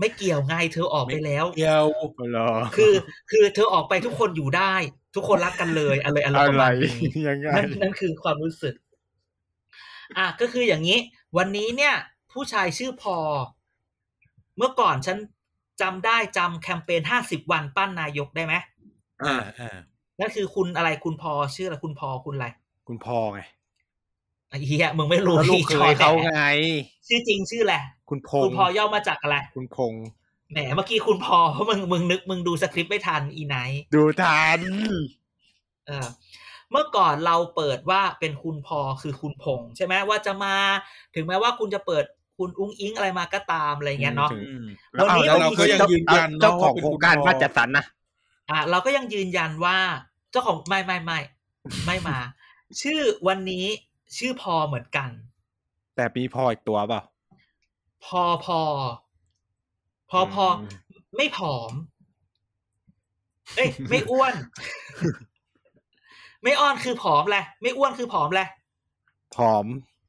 [0.00, 1.86] ไม่เกี่ยวไงเธอออกไปแล้วเดียว
[2.30, 2.94] เหรอคือ
[3.30, 4.74] คือเธอออกไปทุกคนอยู่ได้
[5.14, 6.92] ทุกคนรักกันเลยอะไรอะไรอะประไรมาณนี้
[7.28, 8.74] ยังไงนั่นนั่นคือความรู้สึก
[10.16, 10.98] อะก็คืออย่างนี้
[11.36, 11.94] วันนี้เนี่ย
[12.32, 13.16] ผู้ชายชื่อพอ
[14.56, 15.18] เมื่อก่อนฉัน
[15.80, 18.54] จำได้จำแคมเปญห้าสิบวันปั้นนายกได้ไหม
[19.24, 19.76] อ่าอ่า
[20.20, 22.46] นั่นคือคุณอะไรคุณพอชื่ออะไรคุณพอคุณอะไร
[22.88, 23.40] คุณพ่อไง
[24.48, 26.44] ไอ้เหี้ยมึงไม่รู้แล้วลูกที่เคยเขาแหละไง
[27.08, 27.76] ชื่อจริงชื่ออะไร
[28.10, 30.04] คุณพคุงณษ์พอย่อมาจากอะไร คุณพงษ์
[30.52, 34.60] แหมเมื่อกี้คุณพอเพราะมึงมึงนึกมึงดูสคริปต์ไม่ทันอีไนท์ดูทัน
[35.86, 36.06] เออ
[36.70, 40.54] เมื่อก่อนเราเปิดว่าเป็นคุณพอคือคุณพงษ์ใช่ไหมว่าจะมา
[41.14, 42.04] ถึงแม้ว่าคุณจะเปิด
[42.38, 47.84] คุณอุ้งอิงอะไรมาก็ตามอะไรเงี้ยเนาะอืมแล้ววันนี้เอาเราก็ยังยืนยันเจ้าของว่าเป็นโครงการคุณพ่อบ้านจัดสรรนะ
[48.50, 49.78] อะเราก็ยังยืนยันว่า
[50.30, 51.18] เจ้าของไม่ไม่ไม่
[51.86, 52.18] ไม่มา
[52.82, 53.64] ชื่อวันนี้
[54.18, 55.10] ชื่อพอเหมือนกัน
[55.96, 57.02] แต่มีพออีกตัวเปล่า
[58.04, 58.60] พอพอ
[60.10, 60.68] พอพออืม
[61.16, 61.72] ไม่ผอม
[63.56, 64.34] เอ้ยไม่อ้วน
[66.42, 68.48] ไม่อ้อนคือผอมแหละ ไม่อ้วนคือผอมแหละ
[69.36, 69.64] ผอม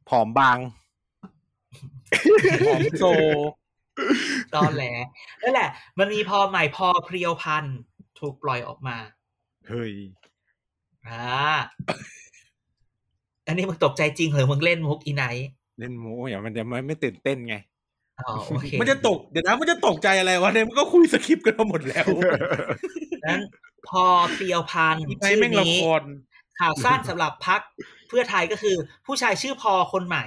[0.10, 0.58] ผอมบาง
[2.68, 3.06] หอมโซ
[4.56, 4.86] ตอนแหล
[5.42, 5.70] นั่นแหละ
[6.00, 7.78] มันมีพอใหม่พอเพรียวพันธุ์
[8.20, 8.98] ถูกปล่อยออกมา
[9.68, 9.94] เฮ้ย
[11.08, 11.24] อ่า
[13.48, 15.48] อันนี้มึงตกใจจริงเหรอมึงเล่นมุกอีไนท์
[15.80, 17.56] เล่นโม้อย่างมันจะไม่ไม่ตื่นเต้นไง
[18.28, 22.08] อ๋อโอเคมันจะตกเดี๋ยวนะมันจะตกใจอะไรวะเนี่ยมันก็คุยสคริปต์กันมาหมดแล้ว
[23.26, 23.42] นั้น
[23.88, 24.04] พอ
[24.34, 26.04] เพรียวพันธุ์อีไนชื่แม่งอละนี้คร
[26.60, 27.62] ข่าวสั้นสำหรับพัก
[28.08, 30.26] เพื่อไทยก็คือ ผู้ชายชื่อพอคนใหม่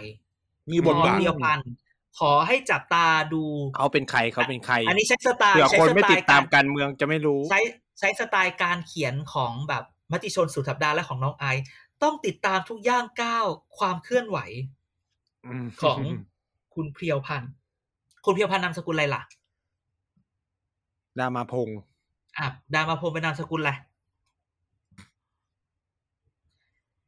[0.72, 1.70] มีบทบาทพอเพรียวพันธุ์
[2.18, 3.44] ขอให้จับตาดู
[3.76, 7.60] เขาเป็นใครเขาเป็นใคร อันนี้ใช้สไตล์เผื่อใช้คนสไม่ไตติดล์ตามการการเมืองจะไม่รู้ ใช้
[7.98, 11.64] ใช้สไตล์การเขียนของแบบมติชนสุดสัปดาห์และของน้องไอซ์
[12.02, 13.46] ต้องติดตามทุกย่างก้าว
[13.78, 14.38] ความเคลื่อนไหว
[15.62, 15.98] มของ
[16.74, 17.52] คุณเพียวพันธ์
[18.24, 19.22] คุณเพียวพันธ์นามสกุลอะไรล่ะ
[21.18, 21.78] ดามาพงษ์
[22.38, 23.72] อะดามาพงศ์เป็นนามสกุลอะไร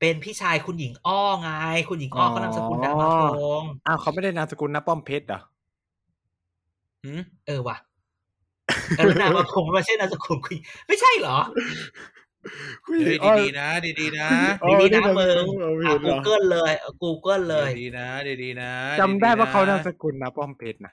[0.01, 1.51] เป็นพี่ชายคุณหญิงอ้อไง
[1.89, 5.41] คุณหญิงอ้อเขานามสกุลดามาพงศ์อ้าวเขาไม่ได้นามสกุลนะป้อมเพชรเหรอ
[7.05, 7.77] หืมเออว่ะ
[8.99, 10.57] เออดามาพงศ์ไม่ใช่นามสกุลคุณ
[10.87, 11.39] ไม่ใช่เหรอ
[12.85, 12.99] เฮ้ย
[13.41, 13.69] ดีๆนะ
[14.01, 14.29] ดีๆนะ
[14.63, 18.07] อ๋อดีๆนะนี่มึงเอออะเห็นเหรอ Google เลยเอา Google เลยดีๆนะ
[18.43, 20.93] ดีๆนะจำได้ว่าเขานามสดีๆกุลนะป้อมเพชรนะ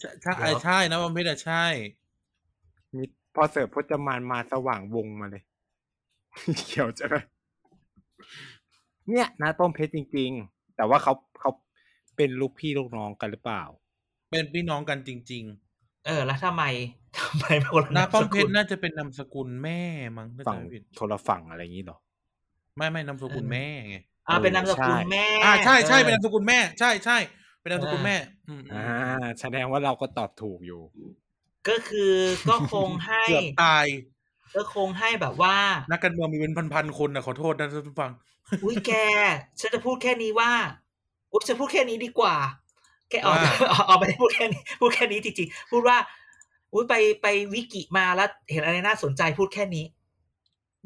[0.00, 1.64] ใช่ใช่ใช่นะบอมเพชรอะใช่
[2.96, 5.42] มีพอเสิร์ฟพจมานมาสว่างวงมาเลย
[6.66, 7.16] เขียวจะไหม
[9.08, 11.50] เนี่ยนะป้อมเพชรจริง ๆ แต่ว่าเขาเขา
[12.16, 13.62] เป็นลูกพี่ลูกน้องกันหรือเปล่า
[14.30, 15.44] เป็นพี่น้องกันจริง
[16.06, 16.64] เออ แล้วทำไม
[17.18, 19.82] ทำไมเป็นคนละๆนาป้อมเพสชกุรลน่าจะเป็นนามสกุลแม่
[20.16, 21.98] มั้งถ้าฝั่งจำไม่ผิดโทรฝั่งอะไรอย่างนี้เหรอ
[22.76, 23.96] ไม่ไม่นามสกุลเออแม่ไง
[24.28, 27.18] อ่าเป็นนามสกุลใช่แม่อ่าใช่ใช่ออเป็นนามสกุลแม่ ใช่ใช่
[27.66, 28.16] เป็นนามสกุลแม่
[28.48, 30.80] อืมอ่าแสดงว่าเราก็ตอบถูกอยู่
[31.68, 32.14] ก็คือ
[32.50, 33.86] ก็คงให้เกือบตาย
[34.56, 35.56] ก็คงให้แบบว่า
[35.90, 38.10] นักการเมืองมีเป็นพันๆคนนะขอโทษนะท่านผู้ฟัง
[38.64, 38.92] อุ้ยแก
[39.60, 40.50] ฉันจะพูดแค่นี้ว่า
[41.32, 42.34] อุ้ยฉันพูดแค่นี้ดีกว่า
[43.10, 45.96] แกเอาว่าเอาเอาไปพูดแค่นี้พูดแค่นี้จริงๆพูดว่า
[46.72, 49.84] อุ้ยไปไปวิกิมาแล้วเห็นอะไรน่าสนใจพูดแค่นี้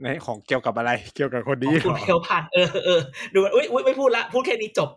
[0.02, 3.00] ในของเกี่ยวกับอะไร เกี่ยวกับคนขนี้องคุณเหรอเพียวพันธุ์เออเออ
[3.32, 4.90] ดูมันอุ้ยอุ้ยไม่พูดละ พูดแค่นี้จบ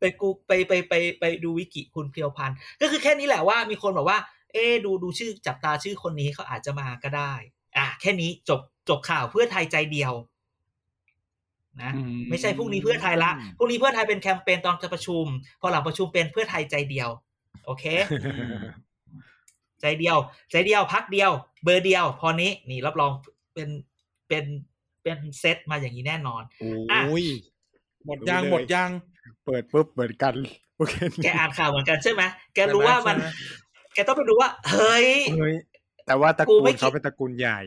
[0.00, 4.18] ไปกูไปไปไปไปดูวิกิคุณเพียวพันธุ์ก็คือแค่นี้แหละว่ามีคนบอกว่า
[4.52, 7.32] เอ๊ะดูดูชื่อจับตาชื่อคนนี้เขาอาจจะมาก็ได้
[7.76, 10.12] อะแค่นี้จบจบข่าวเพื่อไทยใจเดียว
[11.82, 15.24] นะอืไม่ใช่พรุ่งนี้เพื่อไทยละพรุ่งนี้เพื่อไทยเป็นแคมเปญตอนจะประชุม
[15.60, 17.08] พอหลังประชุมเป็นเพื่อไทยใจเดียว
[17.66, 17.84] โอเค
[19.80, 20.16] ใจเดียว
[20.50, 21.30] ใจเดียวพักเดียว
[21.64, 23.12] เบอร์เดียว พอนี้นี่รับรอง
[23.54, 23.68] เป็น
[24.28, 24.44] เป็น
[25.02, 26.42] เป็นเซตมาอย่างนี้แน่นอน
[26.88, 27.26] โอ้ย
[28.06, 30.34] หมดยางรู้เลยหมดยางเปิดปุ๊บเหมือนกัน
[30.76, 30.94] โอเค
[31.24, 32.22] แกอ่านข่าวเหมือนกันใช่ไหม
[32.54, 33.24] แกรู้ว่ามันใช่ไห
[33.94, 35.54] แกต้องไปดูว่า เฮ้ยเฮ้ย
[36.06, 37.60] แต่ว่าตระกูกูไม่ลคิดเขาเป็นตระกูลใหญ่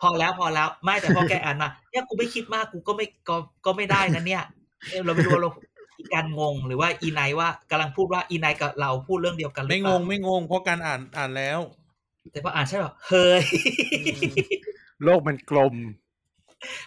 [0.00, 3.36] พอแล้วพอแล้วไม่แต่พอแกอ่านมาเนี่ยกูไม่คิดมากกูก็ไม่ก็
[3.66, 4.42] ก็ไม่ได้นะเนี่ย
[4.88, 5.50] เอ้ยเราไม่รู้ว่าเรา
[5.98, 11.60] อีการงงหรือว่าอีไนท์ว่ากำลังพูดว่าอีไนท์กับเราพูดเรื่องเดียวกันหรือไม่เปงล่างไม่งงเพราะการอ่านอ่านแล้ว
[12.32, 13.42] แต่พออ่านใช่แบบเฮ้ย
[15.04, 15.74] โลกมันกลม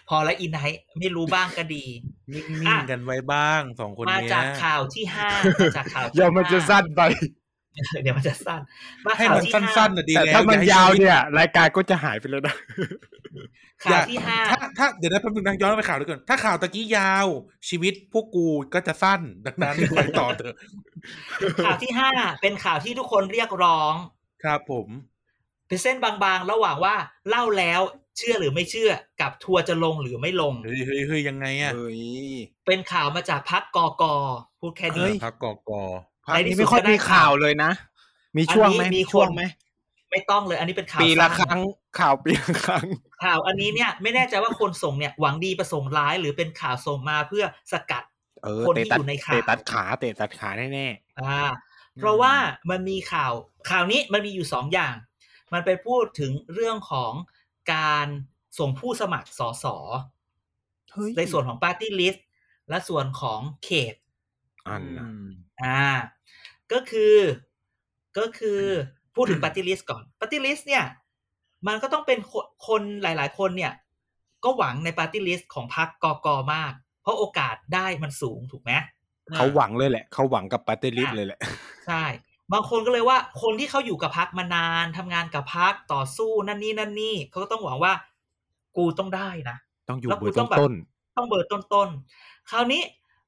[0.08, 1.84] พอแล้วอีไนท์ไม่รู้บ้างก็ดี
[2.32, 5.28] นิ่อะงๆกันไว้บ้างสองคนมาเนี้ยจากข่าวที่ห้า
[5.60, 7.02] มาจากข่าวที่เดี๋ยวมันจะห้าสั้นไป
[8.02, 8.60] เดี๋ยวมันจะสั้น
[9.06, 12.54] มาให้ข่าวมันที่สั้ห้านๆน่ะดีแต่แล้วถ้ามันอให้ยาวชีวิตเนี่ย รายการก็จะหายไปเลยนะ
[13.84, 17.26] ข่าวที่ห้าถ้าถ้าเดี๋ยวนะแป๊บนึงนะย้อนไปข่าวด้วยก่อนถ้าข่าวตะกี้ยาว
[17.68, 20.54] ชีวิตพวกกูก็จะสั้นดังนั้นไปต่อเถอะ
[21.64, 22.10] ข่าวที่ห้า
[22.42, 23.94] เป็นข่าวที่ทุกคนเรียกร้อง
[24.44, 24.88] ครับผม
[25.68, 26.94] เป็นเส้นบางๆ ระหว่างว่า
[27.28, 27.80] เล่าแล้ว
[28.16, 28.90] เชื่อหรือไม่เชื่อ
[29.20, 32.00] กับทัวร์จะลงหรือไม่ลงเฮ้ยเฮ้ยเฮ้ยยังไงอะเฮ้ย
[32.66, 34.02] เป็นข่าวมาจากพักกก
[34.60, 35.82] พูดแค่เฮ้นี้ยพักกอกอ
[36.24, 37.70] ภาคในที่นี้สุดไม่ค่อยก็ได้มีข่าวเลยนะ
[38.36, 39.42] มีช่วงไหมอันนี้มีมีช่วงคนไหม
[40.10, 41.60] ไม่ต้องเลย อันนี้เป็นข่าวปีละสั้นครั้ง
[41.98, 42.86] ข่าวปีละครั้ง
[43.24, 48.04] ข่าวอันนี้เนี่ยไม่แน่ใจว่าคนส่งเนี่ยหวังดีประสงค์ร้าย หรือเป็นข่าวส่งมาเพื่อสกัด
[48.44, 50.86] เออคนที่เตะตัดอยู่ในข่าวเตะตัดขาเตะตัดขาแน่
[51.20, 51.50] อ่า
[51.98, 52.34] เพราะว่า
[52.70, 53.32] มันมีข่าว
[53.70, 54.94] ข่าวนี้มันมีอยู่สองอย่าง
[55.52, 57.12] มันไปพูดถึงเรื่องของ
[57.72, 58.06] การ
[58.58, 62.26] ส่งผู้สมัครสสๆเฮ้ยในส่วนของปาร์ตี้ลิสต์
[62.68, 63.94] และส่วนของเขต
[64.68, 65.26] อันอืนะม
[65.62, 65.84] อ่า
[66.72, 67.16] ก็คือ
[68.18, 68.60] ก็คือ
[69.14, 70.84] พูดถึงปาร์ตี้ลิสต์ก่อนปาร์ตี้ลิสต์เนี่ย
[71.66, 73.72] มันก็ต้องเป็นคนคนหลาย ๆ คนเนี่ย
[74.44, 78.72] ก็หวังในปาร์ตี้ลิสต์ของพรรคกกมาก เพราะโอกาสได้มันสูงถูกไหม
[79.36, 81.40] เขาหวังเลยแหละ เขาหวังกับปาร์ตี้ลิสต์เลยแหละ
[81.86, 82.04] ใช่
[82.52, 87.92] บางคนก็เลยว่าคนที่เขาอยู่กับพรรคมานานทำงานกับพรรคต่อสู้นั่นนี่นั่นนี่เขาก็ต้องหวังว่า
[88.76, 89.56] กูต้องได้นะ
[89.88, 90.72] ต้องอยู่แล้วเบกูอร์ต้องแบบต้น
[91.16, 92.82] ต้องเบอร์ต้นๆคราวนี้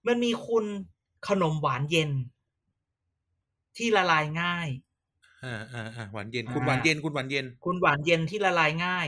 [0.06, 0.64] มันมีคุณ
[1.28, 2.10] ขนมหวานเย็น
[3.76, 4.68] ที่ละลายง่าย
[5.44, 9.06] อ่าอ่าอ่าหวานเย็นอ่าคุณหวานเย็น คุณหวานเย็น คุณหวานเย็นที่ละลายง่าย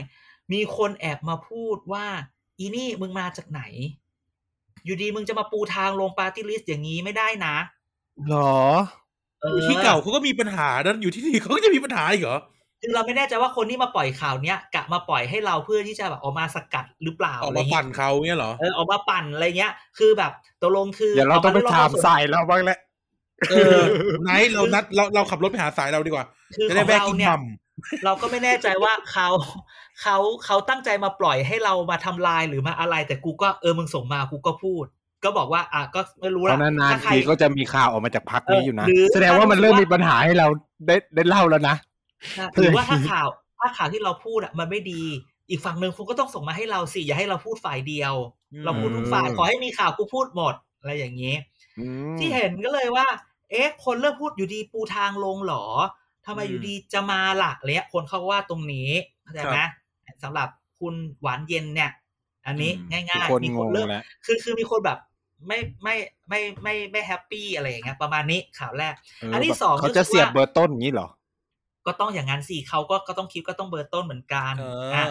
[0.53, 2.05] มีคนแอบมาพูดว่า
[2.59, 3.61] อีนี่มึงมาจากไหน
[4.85, 8.57] อยู่ดีมึงจะมาปูทางลงปาร์ตี้ลิสต์อย่างนี้ไม่ได้นะๆหรอ
[9.06, 12.39] เออยู่ที่เก่าเขาก็มีปัญหานั้นอยู่ที่นี่เขาก็จะมีปัญหาอีกเหรอ
[12.81, 20.31] คือเราไม่แน่ใจว่าคนที่มาปล่อยข่าวเนี้ยกะมาปล่อยให้เราเพื่อที่จะแบบออกมาสกัดหรือเปล่าออกอะไรมาเงี้ปั่ยนเขาเนี่ยเหรอเออออกมาปั่นอะไรเงี้ย คือแบบ
[20.61, 22.79] ตกลงคือเดี๋ยวเราต้องไปกถามแล้วเรก็สายเราบ้างแหละ
[23.49, 23.79] เออ
[24.23, 26.25] ไหนเรานัดเราเราขับรถไปหาสายเราดีกว่า
[26.55, 27.37] คือจะขได้องแวะเรากินเนี่ยหม่
[28.05, 29.27] เราก็ไม่แน่ใจว่าเขา
[30.01, 34.85] เขาเขาตั้งใจมาปล่อยให้เรามาทำลายหรือมาอะไร แต่กูก็เออมึงส่งมากูก็พูด
[35.23, 40.47] ก็บอกว่าอะก็ไม่รู้เพละราะนานถ้าๆใครทีก็จะมีข่าวออกมาจากพักนี้เอออยู่นะหรือแสดงว่ามันเริ่มถ้ารู้สึกว่ามีปัญหาให้เรา
[40.87, 41.75] ได้ได้เล่าแล้วนะ
[42.39, 43.27] นะหรือว่าถ้าข่าว
[43.59, 45.01] ถ้าข่าวที่เราพูดอะมันไม่ดี
[45.49, 48.13] อีกฝั่งหนึ่งคุณก็ต้องส่งมาให้เราสิอย่าให้เราพูดฝ่ายเดียว
[48.53, 51.35] อืมเราพูดทุกฝ่ายขอให้มีข่าวกูพูดหมดอะไรอย่างนี้
[51.79, 53.07] อืมที่เห็นก็เลยว่า
[53.51, 55.65] เอ๊ะคนเริ่มพูดอยู่ดีปูทางลงเหรอ
[56.25, 58.89] ทำไมอืมอยู่ดีจะมาล่ะอะไรเงี้ยคนเขาว่าตรงนี้
[59.23, 59.57] เข้าใจไหม
[60.23, 60.47] สำหรับ
[60.79, 61.91] คุณหวานเย็นเนี่ย
[62.45, 64.97] อันนี้อืมง่ายทุกๆคนมีงคนงเริ่มแล้วคือคือมีคนแบบ
[65.45, 65.95] ไม่ไม่
[66.29, 71.07] ไม่ไม่ไม่แฮปปี้อะไรอย่างเงี้ยประมาณนี้ข่าวแรกเอออันที่แบบสองเขาก็จะคือเสียบว่าเบอร์ต้นอย่างนี้เหรอ
[71.87, 75.05] ก็ต้องอย่างนั้นสิเขาก็ก็ต้องคิดก็ต้องเบอร์ต้นเหมือนกันเอออะ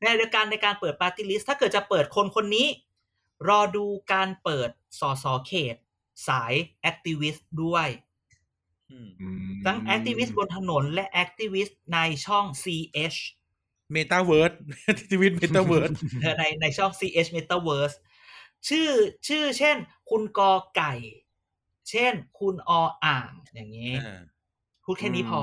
[0.00, 2.66] ในเดียวกันในการเปิดปาร์ตี้ลิสต์ถ้าเกิดจะเปิดคนคนนี้
[3.48, 4.70] รอดูการเปิด
[5.00, 5.76] สอสอเขต
[6.28, 7.88] สายแอคทิวิสต์ด้วย
[8.90, 9.08] อืม
[9.64, 13.18] ทั้งแอคทิวิสต์บนถนนและแอคทิวิสต์ในช่อง CH
[13.92, 14.52] เมตาเวิร์ด
[15.10, 15.90] ชีวิตเมตาเวิร์ด
[16.22, 17.96] เออในในช่อง CH Metaverse
[18.68, 18.88] ชื่อ
[19.28, 19.76] ชื่อเช่น
[20.10, 20.92] คุณกอไก่
[21.90, 22.70] เช่น คุณอ
[23.04, 23.92] อ่างอย่างนี้
[24.84, 25.42] พูดแค่นี้พอ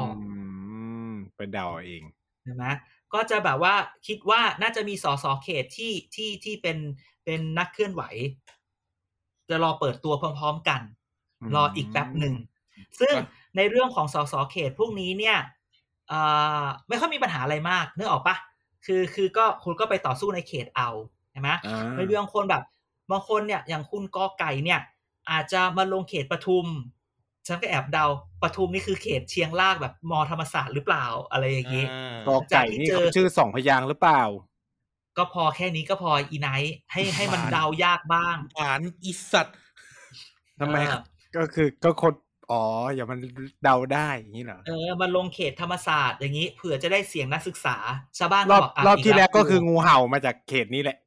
[1.12, 2.04] มไปเดาเอง
[2.44, 2.66] ใช่ไหม
[3.14, 3.76] ก็จะแบบว่า
[4.08, 6.78] คิดว่าน่าจะมีสสเขตที่ที่ที่เป็น
[7.26, 8.04] เป็นนักเคลื่อนไหว
[9.50, 10.82] จะรอเปิดตัวพร้อมๆกัน
[11.42, 12.36] อืมรออีกแป๊บหนึ่ง
[13.00, 15.38] ซึ่งครับในเรื่องของสสเขตพวกนี้เนี่ย
[16.12, 18.36] อ่าไม่ค่อยมีปัญหาอะไรมากนึกออกปะ
[18.86, 20.90] คือคือก็คุณก็ไปต่อสู้ในเขตเอา
[21.32, 22.64] ใช่ไหมอ่ามันมีบางคนแบบ
[23.12, 24.80] บางคนเนี่ยอย่างคุณกอไก่เนี่ย
[25.32, 26.66] อาจจะมาลงเขตปทุม
[27.48, 28.06] ฉันก็แอบเดา
[28.42, 31.86] ปทุมนี่คือเขตเชียงรากแบบมอธรรมศาสตร์หรือเปล่าอะไรอย่างนี้
[32.28, 34.22] กอไก่นี่เขาชื่อสองพยางค์หรือเปล่า
[35.18, 39.58] ก็พอแค่นี้ก็พออีไนท์ให้ให้มันเดายากบ้างหวานอีสัตว์
[40.60, 41.02] ทำไมเออ
[41.36, 42.14] ก็คือก็คน
[42.52, 42.64] อ๋อ
[42.96, 43.20] อย่ามัน
[43.64, 47.78] เดาได้อย่างนี้เหรอเออมันลงเขตธรรมศาสตร์อย่างนี้เผื่อจะได้เสียงนักศึกษา
[48.18, 50.98] ชาวบ้านรก็อบบอกะรอบที่อีแล้วก็คือกูงูเห่ามาจากเขตนี้แหละ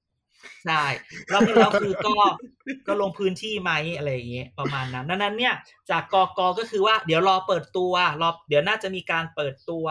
[0.66, 0.84] ใช่
[1.32, 2.14] รอบที่แล้วคือก็
[2.86, 5.55] ก็ลงพื้นที่ไหมอะไรอย่างเงี้ยประมาณนั้นดังนั้นเนี่ย
[5.91, 9.86] จากกกก็คือว่าเดี๋ยวรอเปิดตัวรอเดี๋ยวน่าจะมีการเปิดตัว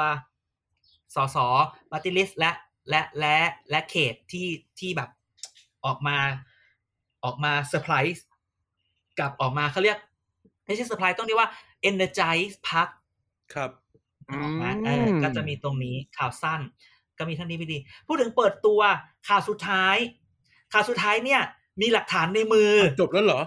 [1.16, 1.38] สส
[1.92, 2.52] ปาร์ตี้ลิสต์และ
[2.90, 3.38] และและ
[3.70, 4.48] และเขตที่
[4.80, 5.10] ที่แบบ
[5.86, 6.18] ออกมา
[7.24, 8.26] ออกมาเซอร์ไพรส์
[9.20, 9.98] กับออกมาเขาเรียก
[10.66, 11.50] ไม่ใช่เซอร์ไพรส์ต้องเรียกว่า
[11.90, 12.88] energize พรรค
[13.54, 13.72] ครับ
[14.30, 16.62] อืออกมามเออก็จะมีตรงนี้ข่าวสั้น
[17.18, 17.78] ก็มีเท่านี้ไม่ดี
[18.08, 18.80] พูดถึงเปิดตัว
[19.28, 19.96] ข่าวสุดท้าย
[20.74, 21.42] ข่าวสุดท้ายเนี่ย
[21.82, 23.42] มีหลักฐานในมือ จบแล้วเหรอ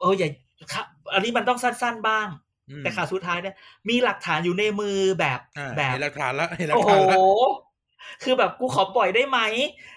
[0.00, 0.28] เอออย่า
[0.72, 0.82] ค่ะ
[1.14, 2.26] อันนี้มันต้องสั้น ๆบ้าง
[2.70, 3.54] อืมแต่ข่าวสุดท้ายเนี่ย
[3.88, 7.18] มีหลักฐานอยู่ในมือแบบอ่าแบบเห็นหลักฐานละเห็นหลักโอ้โหฐานละ
[8.22, 9.38] คือแบบกูขอปล่อยได้ไหม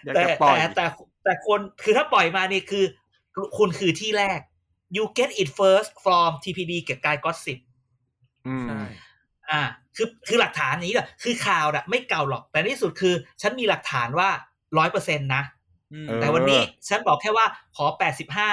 [0.06, 0.86] อยากแต่จะปล่อยแต่แต่
[1.24, 2.86] แต่คนคือถ้าปล่อยมานี่คือ
[3.58, 4.40] คุณคือที่แรก
[4.96, 7.58] you get it first from TPD เกับกายก็สิบ
[8.48, 8.82] อืมใช่
[9.50, 9.62] อ่า
[9.96, 14.30] คือคือหลักฐานนี้แหละคือข่าวน่ะ ไม่เก่าหรอก แต่ในที่สุดคือ ฉันมีหลักฐานว่า
[14.78, 15.54] ร้อยเปอร์เซ็นตนะอืมเออ
[16.22, 18.50] แต่วันนี้ฉันบอกแค่ว่าขอแปดสิบห้า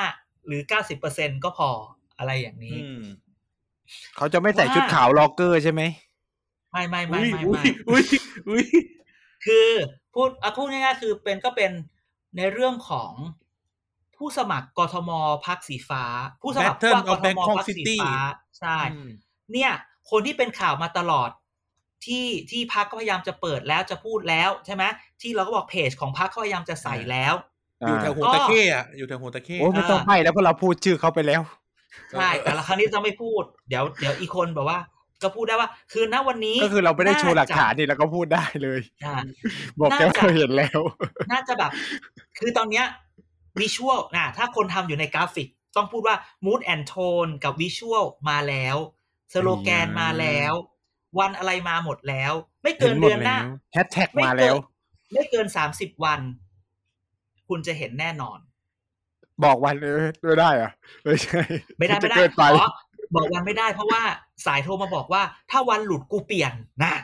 [0.46, 1.70] หรือเก้าสิบเปอร์เซ็นก็พอ
[2.18, 3.02] อะไรอย่างนี้อืม
[4.16, 5.82] เขาจะไม่ใส่ชุดขาวล็อกเกอร์ใช่ไหม
[6.70, 8.04] ไม่ไม่ไม่อุ้ยไม่อุ้ยไม่อุ้ย
[8.48, 8.66] อุ้ย
[9.46, 9.68] คือ
[10.14, 11.70] พูดอะพูดง่ายๆคือเป็นก็เป็น
[12.36, 13.12] ในเรื่องของ
[14.16, 15.10] ผู้สมัครกทม
[15.46, 16.04] พักสีฟ้า
[16.42, 18.12] ผู้สมัครผู้ว่ากทมพักสีฟ้า
[18.58, 19.10] ใช่อืม
[19.52, 19.72] เนี่ย
[20.10, 21.30] คนที่เป็นข่าวมาตลอด
[22.04, 24.84] ที่ที่พักก็พยายามจะเปิดแล้วจะพูดแล้วใช่ไหม
[25.20, 27.34] ที่เราก็บอกเพจของพักเขาพยายามจะใส่แล้ว
[27.86, 31.42] อยู่แถวหัวตะเข้อะอยู่แถวหัวตะเข้โอ้ยไม่ต้องให้แล้วเพราะเราพูดชื่อเขาไปแล้ว
[32.12, 34.78] ใช่แต่ละครั้งนี้จะไม่พูด เดี๋ยวเดี๋ยวอีกคนแบบว่า
[35.22, 39.16] ก็พูดได้ว่า คือณวันนี้ก็คือเราไม่ได้โชว์หลักฐานจะนี่เราก็พูดได้เลยอ่า
[39.78, 40.80] บอกแค่ว่าน่าจะเราเห็นแล้ว
[41.32, 41.70] น่าจะแบบ
[42.38, 42.84] คือตอนเนี้ย
[43.58, 48.76] วิชวลนะถ้าคนทำอยู่ในกราฟิก ต้องพูดว่า mood and tone กับวิชวลมาแล้ว
[49.32, 50.52] สโลแกนมาแล้ว
[51.18, 52.32] วันอะไรมาหมดแล้ว
[52.62, 53.38] ไม่เกินเดือนหน้า
[53.72, 54.56] แฮชแท็กไม่มาเกิแล้วน
[55.12, 56.20] ไม่เกินสามสิบวัน
[57.48, 58.38] คุณจะเห็นแน่นอน
[59.44, 60.72] บอกวันเออไม่ได้เหรอะ
[61.04, 61.40] ไม่ใช่
[61.78, 62.68] ไม่ได้ไม่ได้จะเกินไปอ๋อ
[63.14, 64.02] บอกวันไม่ได้เพราะว่า
[64.46, 66.52] สายโทรมาบอกว่า ถ้าวันหลุดกูเปลี่ยน
[66.82, 66.94] นะ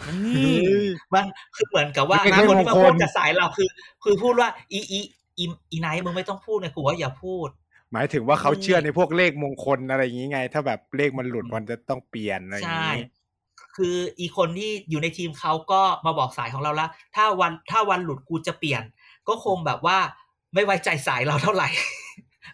[0.00, 0.14] เฮ้
[0.84, 1.24] ยมัน
[1.56, 3.68] คือเหมือนกับว่าไม่นะใช่คนที่มาบางคนพูดกับสายเราคือ
[4.04, 5.00] คือพูดว่า อีอี
[5.38, 7.48] อีอีไนท์มึงไม่ต้องพูดนะกูว่าอย่าพูด
[7.92, 13.00] หมายถึงว่าเขาเชื่อในพวกเลขมงคลอะไรอย่างงี้ไง ถ้าแบบเลขมันหลุดมันจะต้องเปลี่ยนอะไรอย่างใช่งี้
[13.76, 18.82] คืออีคนที่อยู่ในทีมเขาก็มาบอกสายของเราแล้วถ้าวันถ้าวันหลุดกูจะเปลี่ยน
[19.28, 19.98] ก็คงแบบว่า
[20.54, 21.68] ไม่ไว้ใจสายเราเท่าไหร่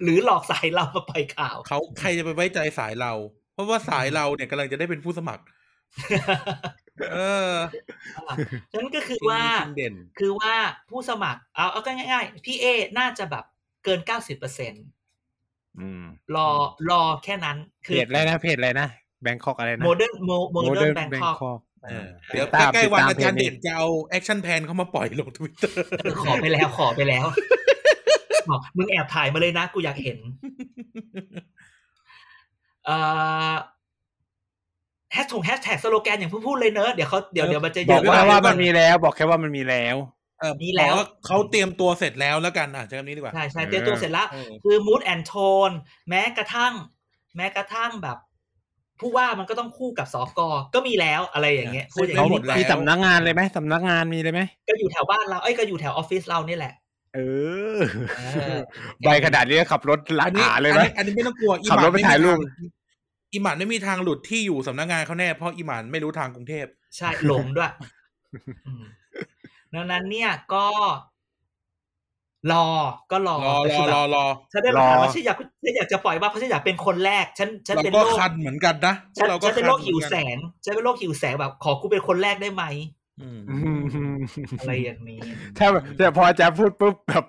[0.02, 3.12] หรือหลอกสายเรามาปล่อยข่าวเขาใครจะไปไว้ใจสายเรา
[3.54, 5.44] เพราะว่าสายเราเนี่ยกำลังจะได้เป็นผู้สมัคร
[7.12, 7.18] เอ
[7.52, 7.54] อ
[8.28, 8.34] อะ
[8.72, 10.54] ฉะนั้นก็คือว่าจริงเด่นคือว่า
[10.90, 12.66] ผู้สมัคร เอาเอาก็ง่าย ๆ พี่เอ
[12.98, 13.44] น่าจะแบบ
[13.84, 14.72] เกินเก้าสิบเปอร์เซ็น
[15.80, 16.04] อืม
[16.36, 16.48] รอ
[16.90, 17.56] รอแค่นั้น
[17.86, 18.88] คืเพจอะไรนะเพจอะไรนะ
[19.22, 25.76] Bangkok อะไรนะโมเดิร์นโมโมเดิร์นแบงคอก Bangkok เออเดี๋ยวตามใกล้ๆวันติดตามอาจารย์เพจนี้เด่นจะเอา action plan เข้ามาปล่อยลงทวิตเตอร์
[26.22, 27.26] ขอไปแล้วขอไปแล้ว
[28.50, 30.18] บอกมึงแอบถ่ายมาเลยนะ กูอยากเห็น
[32.84, 32.96] เอ่
[33.50, 33.52] อ
[35.12, 39.96] แฮชทงแฮชแท็กสโลแกนอย่างพูดๆเลยเนอะเดี๋ยวเขาเดี๋ยวเดี๋ยวมันจะบอกเยะแค่ไปว่ามันมีแล้ว บอกแค่ว่ามันมีแล้ว
[40.40, 45.74] เออมีแล้วบอกาเขาเตรียมตัวเสร็จแล้วแล้วกันอะใช้คำนี้ดีกว่าใช่ใช่เตรียมตัวเสร็จแล้วเออคือ mood and tone
[46.08, 46.74] แม้กระทั่ง
[47.36, 48.18] แม้กระทั่งแบบ
[49.00, 56.72] ผู้ว่ามันก็ต้องคู่กับสอกอก็มีแล้วอะไรอย่างเงี้ยพูดอย่างเขานี้หมดีดกว่าแล้วมีสำนักงานเลยไหมสำนักงานมีเลยไหมก็อยู่แถวบ้านเราเอ้ยก็อยู่แถวออฟฟิศเรานี่แหละ
[57.14, 57.18] เอ
[57.76, 57.78] อ
[58.18, 58.22] เอ
[58.56, 58.58] อ
[59.00, 62.42] ใบขนาดนี้ขับรถลัอัดนนี้หาเลยอันไหมนี้อันนี้ไม่ต้องกลัวอีขับหรมัถนไปไม่มีถ่ายรูปทาง
[63.32, 67.70] อีหมันไม่มีทางหลุดที่อยู่สำนักงานเขาแน่เพราะอีหมันไม่รู้ทางกรุงเทพใช่หลงด้วย
[68.66, 68.84] อืม
[69.74, 70.66] ดังนั้นเนี่ยก็
[72.52, 72.64] รอ
[73.10, 82.64] ก็รอรอแต่รคืออแบบรอรอฉันได้หลักฐานว่าฉันอยากฉันอยากจะปล่อยว่าเพราะฉันอยากเป็นคนแรก ฉันฉันเราเป็นก็โรคคันเหมือนกันนะฉันเราก็ฉันเป็นโรคคัหิวแสมือนกันงฉันเป็นโรคหิวแสงแบบ ขอกูเป็นคนแรกได้ไหม
[83.22, 83.56] อืมอื
[84.16, 84.18] ม
[84.60, 85.18] อะไรอย่างนี้
[85.58, 85.66] ถ้า
[85.98, 87.24] แต่พออาจารย์พูดปุ๊บแบบ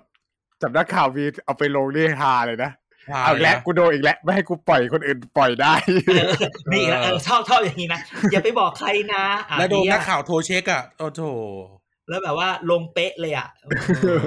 [0.62, 2.70] สำนักข่าวมีเอาไปลงนี่ฮาเลยนะ
[3.24, 5.74] เอาอีกแล้วกูโดนอีกแล้วไม่ให้กูปล่อยคนอื่นปล่อยได้
[6.08, 6.32] เออ
[6.72, 8.00] นี่นะเออชอบชอบอย่างนี้นะ
[8.32, 11.22] อย่าไปบอกใครนะอะแล้วโดนเยนักข่าวโทรเช็คอะโอ้โถ
[12.10, 14.18] แล้วแบบว่าลงเป๊ะเลยอะเออ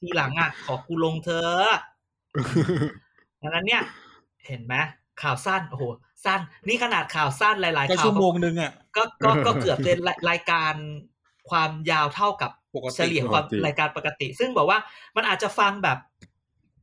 [0.00, 1.78] ทีหลังอะ ขอกูลงเธอะ
[3.40, 3.82] ดังนั้นเนี่ย
[4.46, 4.74] เห็นไหม
[5.22, 5.84] ข่าวสั้นโอ้โห
[6.24, 9.98] สั้น นี่ขนาดข่าวสั้นหลายๆก็ข่าวชั่วโมงนึงอะก็ก็ก็เกือบเป็น
[10.30, 10.74] รายการ
[11.50, 14.78] ความยาวเท่ากับปกติเฉลี่ยความปกติรายการปกติ ซึ่งบอกว่า
[15.16, 15.98] มันอาจจะฟังแบบ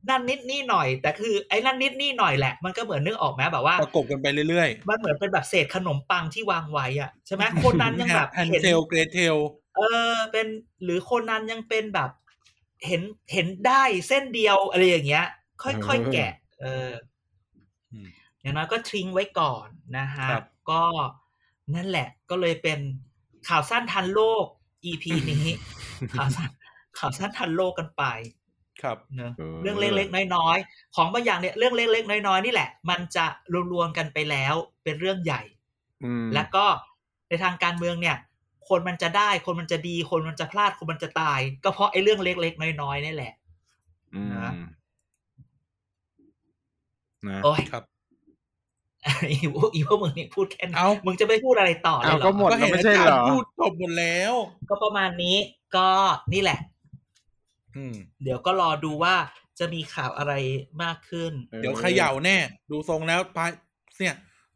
[0.08, 9.36] นั่นนิดนี่หน่อย แต่คือไอ้นั่นนิดนี่หน่อยแหละ มันก็เหมือนนึกออกไหมแบบว่าประกบกันไปเรื่อยมันเหมือนเป็นแบบเศษขนมปังที่วางไว้อะใช่ไหมคนนั้นๆยังแบบแฮนเห็นเทลเกรเทล
[9.76, 9.80] เอ
[10.12, 10.46] อ เป็น
[10.84, 12.10] หรือคนนั้นยังเป็นแบบ
[12.86, 13.02] เห็น
[13.32, 15.26] เห็นได้เส้นเดียวอะไรอย่างเงี้ย
[15.62, 16.90] ค่อยๆแกะ เออ
[18.40, 19.66] อย่างน้อยก็ทิ้งไว้ก่อน
[19.98, 20.82] นะฮะครับก็
[21.74, 22.78] นั่นแหละ ก็เลยเป็น
[23.48, 24.44] ข่าวสั้นทันโลก
[24.84, 25.46] EP นี้
[26.14, 26.50] ข่าวสั้น
[26.98, 28.04] ข่าวสั้นทันโลกกันไป
[28.82, 33.26] ครับเนอะเออเรื่องเล็กๆน้อยๆของบางอย่างเนี่ยเรื่องเล็กๆน้อยๆนี่แหละ มันจะ
[33.72, 34.54] รวมๆกันไปแล้ว
[34.84, 35.42] เป็นเรื่องใหญ่
[36.04, 36.64] อืมแล้วก็
[37.28, 38.16] ในทางการเมืองเนี่ย
[38.68, 43.32] คนมันจะได้ คนมันจะดี คนมันจะพลาด คนมันจะตาย ก็เพราะไอ้เรื่องเล็กๆน้อยๆนี่แหละ
[44.14, 44.52] อืมนะ
[47.28, 47.84] นะโอ้ยครับ
[49.30, 54.32] อีพวกอีพวกมึงนี่พูดแค่นี้เอ้ามึงจะไม่พูดอะไรต่อเลยอ้าวเหรก็อหมดก็แล้วเห็นไม่อาใช่จารเหรย์อพูดจบหมดแล้ว
[54.68, 55.36] ก็ประมาณนี้
[55.76, 55.88] ก็
[56.32, 56.58] นี่แหละ
[57.76, 59.14] อืมเดี๋ยวก็รอดูว่า
[59.58, 60.32] จะมีข่าวอะไร
[60.82, 62.36] มากขึ้นออเดี๋ยวเขย่าแน่
[62.70, 63.50] ดูทรงแล้วปลาย
[63.98, 64.14] เนี่ย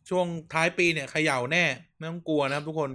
[0.09, 1.65] ช่วงท้ายปีเนี่ยเขย่าแน่
[1.97, 2.91] ไม่ต้องกลัวนะครับทุกคน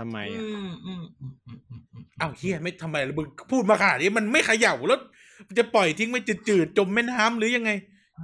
[0.00, 5.00] ทำไมอือะมอืมอืมอืมอืมอืมอ้าวเฮียไม่ทำไมล่ะมึงพูดมาขนาดนี้มันไม่เขย่าแล้ว
[5.46, 7.70] มันจะปล่อยทิ้งไว้จืดๆจมแม่น้ำหรือยังไง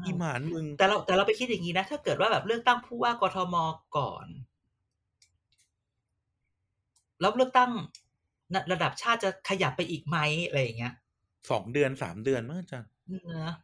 [0.05, 3.55] อีหมานมึง แต่เราแต่เราไปคิดอย่างนี้นะ ถ้าเกิดว่าแบบเลือกตั้งผู้ว่ากทม
[3.97, 4.27] ก่อน
[7.21, 7.71] แล้วเลือกตั้ง
[8.73, 10.95] ระดับชาติจะขยับไปอีกไหมอะไรอย่างเงี้ย
[11.51, 12.91] สองเดือนสามเดือนมั้งอาจารย์
[13.47, 13.55] นะ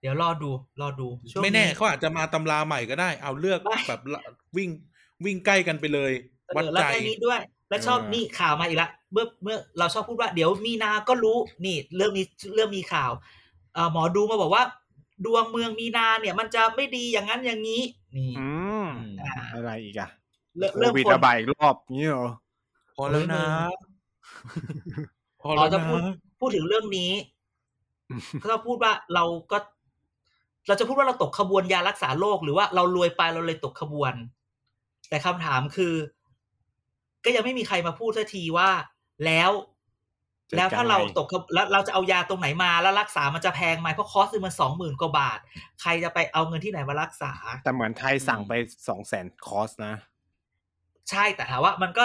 [0.00, 0.50] เดี๋ยวรอดู
[0.80, 4.20] รอดูช่วงไม่แน่นี้เขาอาจจะมาตำราใหม่ก็ได้ เอาเลือกไม่แบบละ
[4.56, 4.68] วิ่ง
[5.24, 12.22] วิ่งใกล้กันไปเลยเอ วัดอแล้วใจแค่นี้ด้วย แล้วชอบเออนี่ข่าวมาอีกละเมื่อเมื่อเราชอบพูดว่าเดี๋ยวมีนาก็รู้นี่เริ่มมี
[12.54, 13.10] เริ่มมีข่าว
[13.74, 14.62] เอ่อหมอดูมาบอกว่า
[15.24, 17.82] ดวงเมืองมีนาเนี่ย มันจะไม่ดีอย่างนั้นอย่างนี้
[18.16, 18.48] นี่อื
[18.86, 18.88] ม
[19.22, 20.08] อ่าอะไรอีกอะ
[20.58, 22.28] เริ่มโคเริ่มวิดคนระบาดอีกรอบนี้เหรอ
[22.96, 23.44] พอแล้วนะ
[25.40, 26.00] พอเราแล้วจะนะพูด
[26.40, 27.10] พูดถึงเรื่องนี้
[28.42, 29.58] ก็ต้องพูดว่าเราก็
[30.66, 34.14] เราจะพูดว่าเราตกขบวนยารักษาโรคหรือว่าเรารวยไปเราเลยตกขบวน
[35.08, 35.94] แต่คำถามคือ
[37.26, 38.68] ก็ยังไม่มีใครมาพูดสักทีว่า
[39.26, 39.50] แล้ว
[40.50, 45.38] จะแล้วถ้าเรายังไงตกขบแล้วเราจะเอายาตรงไหนมาแล้วรักษามันจะแพงไหมเพราะคอสมันสองหมื่นกว่าบาท
[45.80, 47.32] ใครจะไปเอาเงินที่ไหนมารักษา
[47.64, 48.52] แต่เหมือนไทยสั่งไป
[48.88, 49.94] สองแสนคอร์สนะ
[51.10, 52.04] ใช่แต่ถามว่ามันก็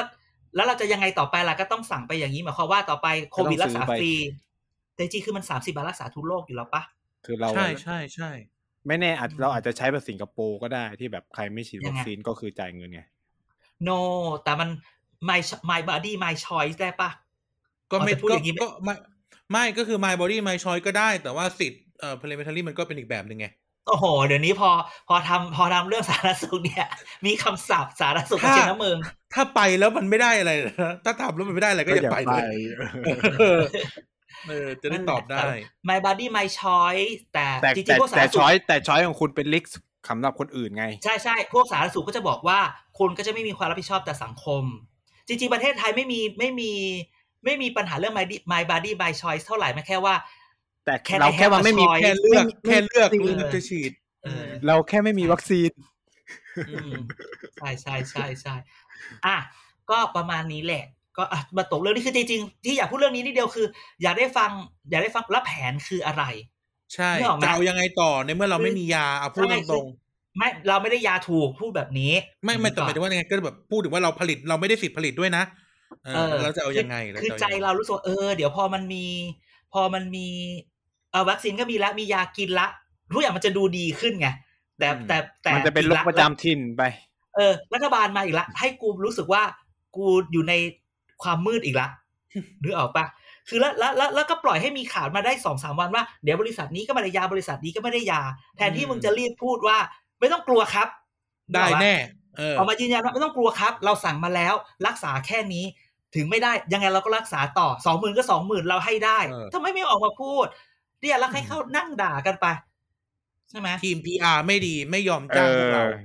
[0.56, 4.14] แล้วเราจะยังไงต่อไปล่ะก็ต้องสั่งไปอย่างนี้หมายความว่าต่อไปโควิดก็รัต้กองซื้ษาอไปฟรี
[4.94, 6.82] แต่จริงๆคือมันสามสิบาทรักษาทุกโรคอยู่แล้วปะ
[7.26, 8.32] คือเราใช่อะใช่ใช่
[8.88, 13.02] ไม่แน่อาจเราอาจจะใช้แบบสิงคโปร์ก็ได้ที่แบบใครไม่ฉีดยัวังคไงซีนก็คือจ่ายเงินไง
[13.88, 14.00] no
[14.44, 14.70] แต่มัน
[15.30, 15.40] my
[15.72, 17.10] my body my choice ได้ปะ
[17.92, 18.94] ก็ไม่อ๋อแต่พูดก็อย่างนี้ไม่ก็ไม่
[19.52, 23.48] ไม่ก็คือ my body my choice ก็ได้ แต่ว่าสิทธิ์เอ่อ parliamentary มันก็เป็นอีกแบบหนึ่งไง
[23.88, 24.70] โอ้โห เดี๋ยวนี้พอ
[25.10, 26.88] พอทำพอทำเรื่องสาธารณสุขเนี่ย
[27.26, 28.98] มีคำศัพท์สาธารณสุขกับถ้าเชียงน้ำเมือง
[29.34, 32.58] ถ้าไปแล้วมันไม่ได้อะไรนะถ้าทำแล้วมันไม่ได้อะไรก็อย่าไปเลย
[33.40, 33.62] เออ
[34.48, 35.40] เออจะได้ตอบได้
[35.90, 39.66] my body my choice แต่แต่จริงแต่ๆพวกสาธาแต่รณสุช้ขอยแต่ช้อยของคุณเป็นลิก
[40.10, 42.60] สำหรับคนอื่นไง ใช่ใช่พวกสาธารณสุขก็จะบอกว่า
[43.00, 44.64] คุณก็จะไม่มีความรับผิดชอบต่อสังคม
[45.32, 46.72] จริงๆ ประเทศไทยไม่มีไม่มี
[47.46, 50.16] ไม่มีปัญหาเรื่อง my my body my choice เท่าไหร่ไม่แค่ว่า
[50.86, 52.02] แต่ Can เรา I แค่ have ว่า a ไม่มี choice?
[52.02, 53.92] แค่เลือกไม่มีแค่เลือกไม่มีเลือกจะฉีด
[54.24, 55.72] เออเราแค่ไม่มีวัคซีน
[56.70, 56.92] อืม
[57.56, 58.56] ใช่ใช่ใช่ใช่
[59.26, 59.38] อะ
[59.90, 60.86] ก็ประมาณนี้แหละ
[61.18, 63.68] ก็อะมาตกเรื่องนี้คือจริงๆที่อยากพูดเรื่องนี้นิดเดียวคือ
[64.02, 64.52] อยากได้ฟัง
[64.90, 66.24] อยากได้ฟังแล้วแผนคืออะไร
[66.94, 69.88] ใช่นึกออกไหมจะเอายังไงต่อในเมื่อเราไม่มียาเอาพูดใช่ตรง
[70.38, 75.44] ไม่เราไม่ได้ยาถูกพูดแบบนี้ๆไม่ไม่แต่หมายถึงว่ายังไงก็แบบพูดถึงว่าเราผลิตเราไม่ได้สิทธิ์ผลิตด้วยนะ
[76.16, 79.06] เออเราจะเอายังไงคือเราคือจะใจเอายังไงเรารู้สึกว่าเออ เดี๋ยวพอมันมี
[79.74, 80.28] พอมันมี
[81.12, 82.68] เออวัคซีนก็มีละมียากินละ
[83.14, 84.28] ทุกอย่างมันจะดูดีขึ้นไง
[84.80, 86.84] แต่แต่แต่มันจะเป็นโรคประจำถิ่นไป
[87.36, 89.44] เออ รัฐบาลมาอีกละ ให้กูรู้สึกว่า
[89.96, 90.54] กูอยู่ใน
[91.24, 91.88] ความมืดอีกละ
[92.64, 93.06] นึกออกปะ
[93.50, 98.22] คือแล้วแล้วแล้วแล้วก็ปล่อยให้มีข่าวมาได้สองสามวันว่าเดี๋ยวบริษัทนี้ก็ไม่ได้ยาบริษัทนี้ก็ไม่ได้ยา
[98.58, 99.78] แทนที่มึงจะรีบพูดว่า
[100.22, 100.88] ไม่ต้องกลัวครับ
[101.54, 101.96] ได้นึกออกปะแน่
[102.38, 104.54] เออออกมายืนยันว่าไม่ต้องกลัวครับ เราสั่งมาแล้ว
[104.88, 105.66] รักษาแค่นี้
[106.16, 110.46] ถึงไม่ได้ยังไงเราก็รักษาต่อสองหมื่นก็สองหมื่นเราให้ได้เออทำไมไม่ออกมาพูด
[111.02, 112.46] เนี่ยแล้วให้เขานั่งด่ากันไป
[113.50, 115.96] ใช่ไหมทีม PR ไม่ดีไม่ยอมเอจ้างพวกเราอ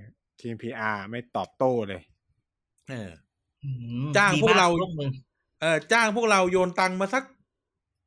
[0.41, 2.03] ทีมพีอาร์ไม่ตอบโต้เลย
[2.91, 3.11] เออ
[3.65, 3.71] อื
[4.05, 5.11] มจ้างดีพวกเรามมึง
[5.61, 7.25] เออจ้างพวกเราโยนตังค์มาสัก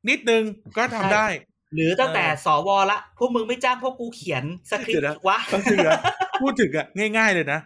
[0.09, 0.43] นิดนึง
[0.77, 1.27] ก็ทำได้
[1.73, 5.99] หรือตั้งแต่เออสวละพวกมึงไม่จ้างพวกกูเขียนสคริปเดี๋ยวต์นะวะพูดถึงอะ
[6.41, 6.85] พูดถึงอะ
[7.17, 7.59] ง่ายๆเลยนะ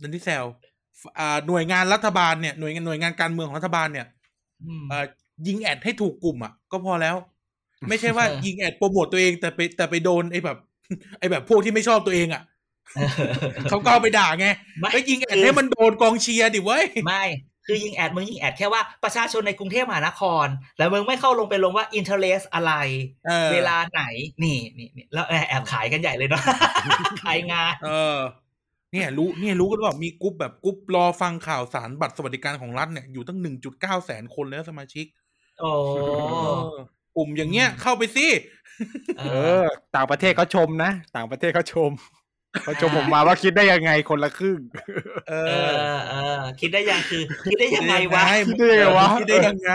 [0.00, 0.44] นันที่แซว
[1.18, 4.06] อ่าหน่วยงานรัฐบาลเนี่ยหน่วยงานหน่วยงานการเมืองของรัฐบาลเนี่ย
[4.64, 5.04] อืมเอ่อ
[5.46, 7.16] ยิงแอดให้ถูกกลุ่มอะ ก็พอแล้ว
[7.88, 10.58] ไม่ใช่ว่าเออยิงแอดโปรโมทตัวเองแต่ไปแต่ไปโดนไอ้แบบ
[11.18, 12.42] ไอ้แบบพวกที่ไม่ชอบตัวเองอะ
[13.70, 14.46] เขาก็เอาไปด่าไง
[14.80, 17.24] ไม่ไปยิงแอดคือให้มันโดนกองเชียร์ดิเว้ยไม่
[17.70, 20.46] คือยิงแอดมึงยิงแอดแค่ว่าประชาชนในกรุงเทพมหานคร
[20.78, 22.72] แล้วมึงไม่เข้าลงไปลงว่า interest อะไร
[23.26, 24.02] เออเวลาไหน
[24.42, 26.42] นี่นี่นี่แล้วแอบขายกันใหญ่เลยเนาะ
[27.24, 28.18] ขายงานเออ
[28.92, 35.06] เนี่ยรู้เนี่ยรู้กันว่ามีกรุ๊ปแบบกรุ๊ปรอฟังข่าวสารบัตรสวัสดิการของรัฐเนี่ยอยู่ตั้งหนึ่งจุดเก้าแสนคนแล้วสมาชิก
[35.60, 36.00] โอ้เอ
[36.60, 36.64] อ
[37.16, 38.26] กลุ่มอย่างเงี้ยเข้าไปสิ
[39.18, 39.22] เอเอ
[39.62, 39.66] ออ
[39.96, 41.90] ต่างประเทศเขาชมนะ ต่างประเทศเขาชม
[42.62, 44.60] เขาชมผมมาว่าคิดได้ยังไงคนละครึ่ง
[45.28, 49.72] เอเอออเออคิดได้ยังคือ คิดได้ยังไงวะคิดได้ยังไงวะคิดได้ยังไง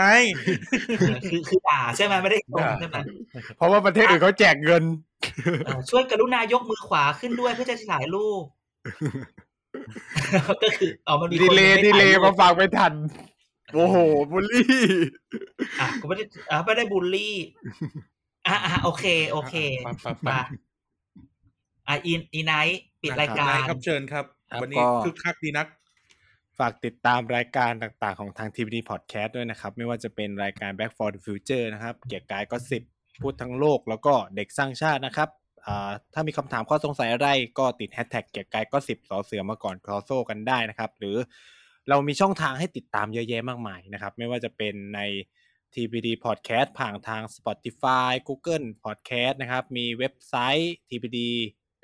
[1.30, 2.96] คือคือด่าใช่ไหมไม่ได้ชมใช่ไหม
[3.56, 4.82] เพราะว่าประเทศอื่นเขาแจกเงิน
[5.66, 8.42] เออช่วยกรุณายกมือขวาขึ้นด้วยเพื่อจะถ่ายรูป
[10.62, 12.92] ก็คืออ๋อมันมีคนดีเลย์ไม่ดีเลถ่ายย์รูมาปฟังไม่ทัน
[13.74, 13.96] โอ้โห
[14.30, 14.84] บูลลี่
[15.80, 17.34] อะกูไม่ได้อะไม่ได้บูลลี่
[18.46, 19.54] อะอะโอเค โอเค
[19.84, 20.40] ไปไปไปมา
[21.88, 25.66] อะอินอีไนท์ปิดรายกาไหนรครับเชิญครับครับวันนี้ก็คึกคักดีนัก
[26.58, 32.82] ฝากติดตามรายการต่างๆ ของทาง TVD Podcast ด้วยนะครับ ไม่ว่าจะเป็นรายการ Back for the Future นะครับ เกียร์กายก็สิบ
[33.22, 35.28] พูดทั้งโลกแล้วก็เด็กสร้างชาตินะครับ
[35.66, 37.28] อ่าถ้ามีคำถามข้อสงสัยอะไร
[37.58, 41.16] ก็ติดแฮชแท็กเกียร์กายก็สิบสอเสือมาก่อนคอโซกันได้นะครับ หรือ
[41.88, 45.00] เรามีช่องทางให้ติดตามเยอะแยะมากมายนะครับ ไม่ว่าจะเป็นใน
[45.74, 51.18] TPD Podcast ผ่านทาง Spotify Google Podcast นะครับ มีเว็บไซต์ tpd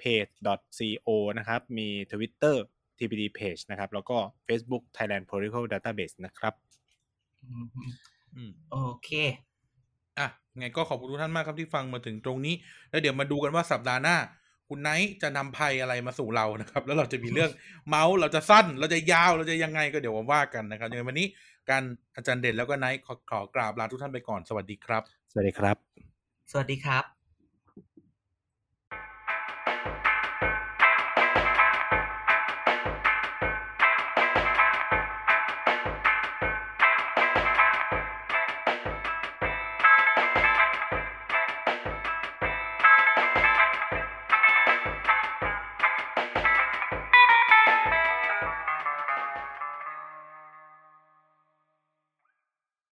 [0.02, 2.56] page.co นะครับ มี Twitter
[2.98, 6.54] TPD Page นะครับ แล้วก็ Facebook Thailand Political Database นะครับ
[7.44, 7.66] อืม
[8.36, 9.10] อืมโอเค
[10.18, 10.28] อะ
[10.58, 12.54] ไงก็ขอบคุณทุกท่านมากครับที่ฟังมาถึงตรงนี้
[12.90, 14.16] แล้วเดี๋ยวมาดูกันว่าสัปดาห์หน้า
[14.68, 17.50] คุณไนท์จะนำภัยอะไรมาสู่เรานะครับ แล้วเราจะมีเรื่อง
[17.88, 21.26] เมาส์เราจะสั้น เราจะยาวเราจะยังไงก็เดี๋ยวมาว่ากันนะครับยังไงวันนี้
[21.70, 21.82] การ
[22.16, 25.76] อาจารย์เด่นแล้วก็ไนท์ขอขอกราบลาทุกท่านไปก่อนสวัสดีครับ สวัสดีครับ
[26.50, 27.19] สวัสดีครับ